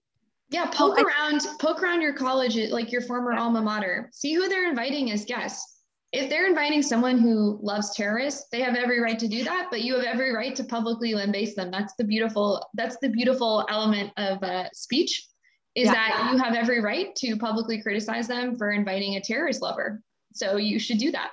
[0.50, 3.42] yeah, poke around, poke around your college, like your former yeah.
[3.42, 4.10] alma mater.
[4.12, 5.84] See who they're inviting as guests.
[6.12, 9.68] If they're inviting someone who loves terrorists, they have every right to do that.
[9.70, 11.72] But you have every right to publicly lambaste them.
[11.72, 12.66] That's the beautiful.
[12.74, 15.28] That's the beautiful element of uh, speech,
[15.76, 15.94] is yeah.
[15.94, 20.02] that you have every right to publicly criticize them for inviting a terrorist lover.
[20.36, 21.32] So you should do that.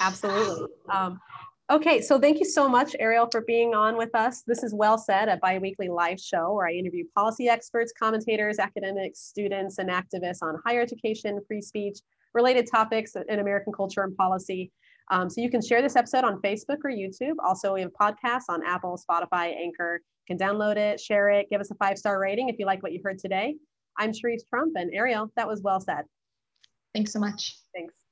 [0.00, 0.68] Absolutely.
[0.92, 1.18] Um,
[1.70, 4.42] okay, so thank you so much, Ariel, for being on with us.
[4.46, 9.20] This is Well Said, a biweekly live show where I interview policy experts, commentators, academics,
[9.20, 11.98] students, and activists on higher education, free speech,
[12.32, 14.70] related topics in American culture and policy.
[15.10, 17.34] Um, so you can share this episode on Facebook or YouTube.
[17.44, 20.00] Also, we have podcasts on Apple, Spotify, Anchor.
[20.28, 22.92] You can download it, share it, give us a five-star rating if you like what
[22.92, 23.56] you heard today.
[23.98, 26.04] I'm Cherise Trump and Ariel, that was well said.
[26.94, 27.58] Thanks so much.
[27.74, 28.05] Thanks.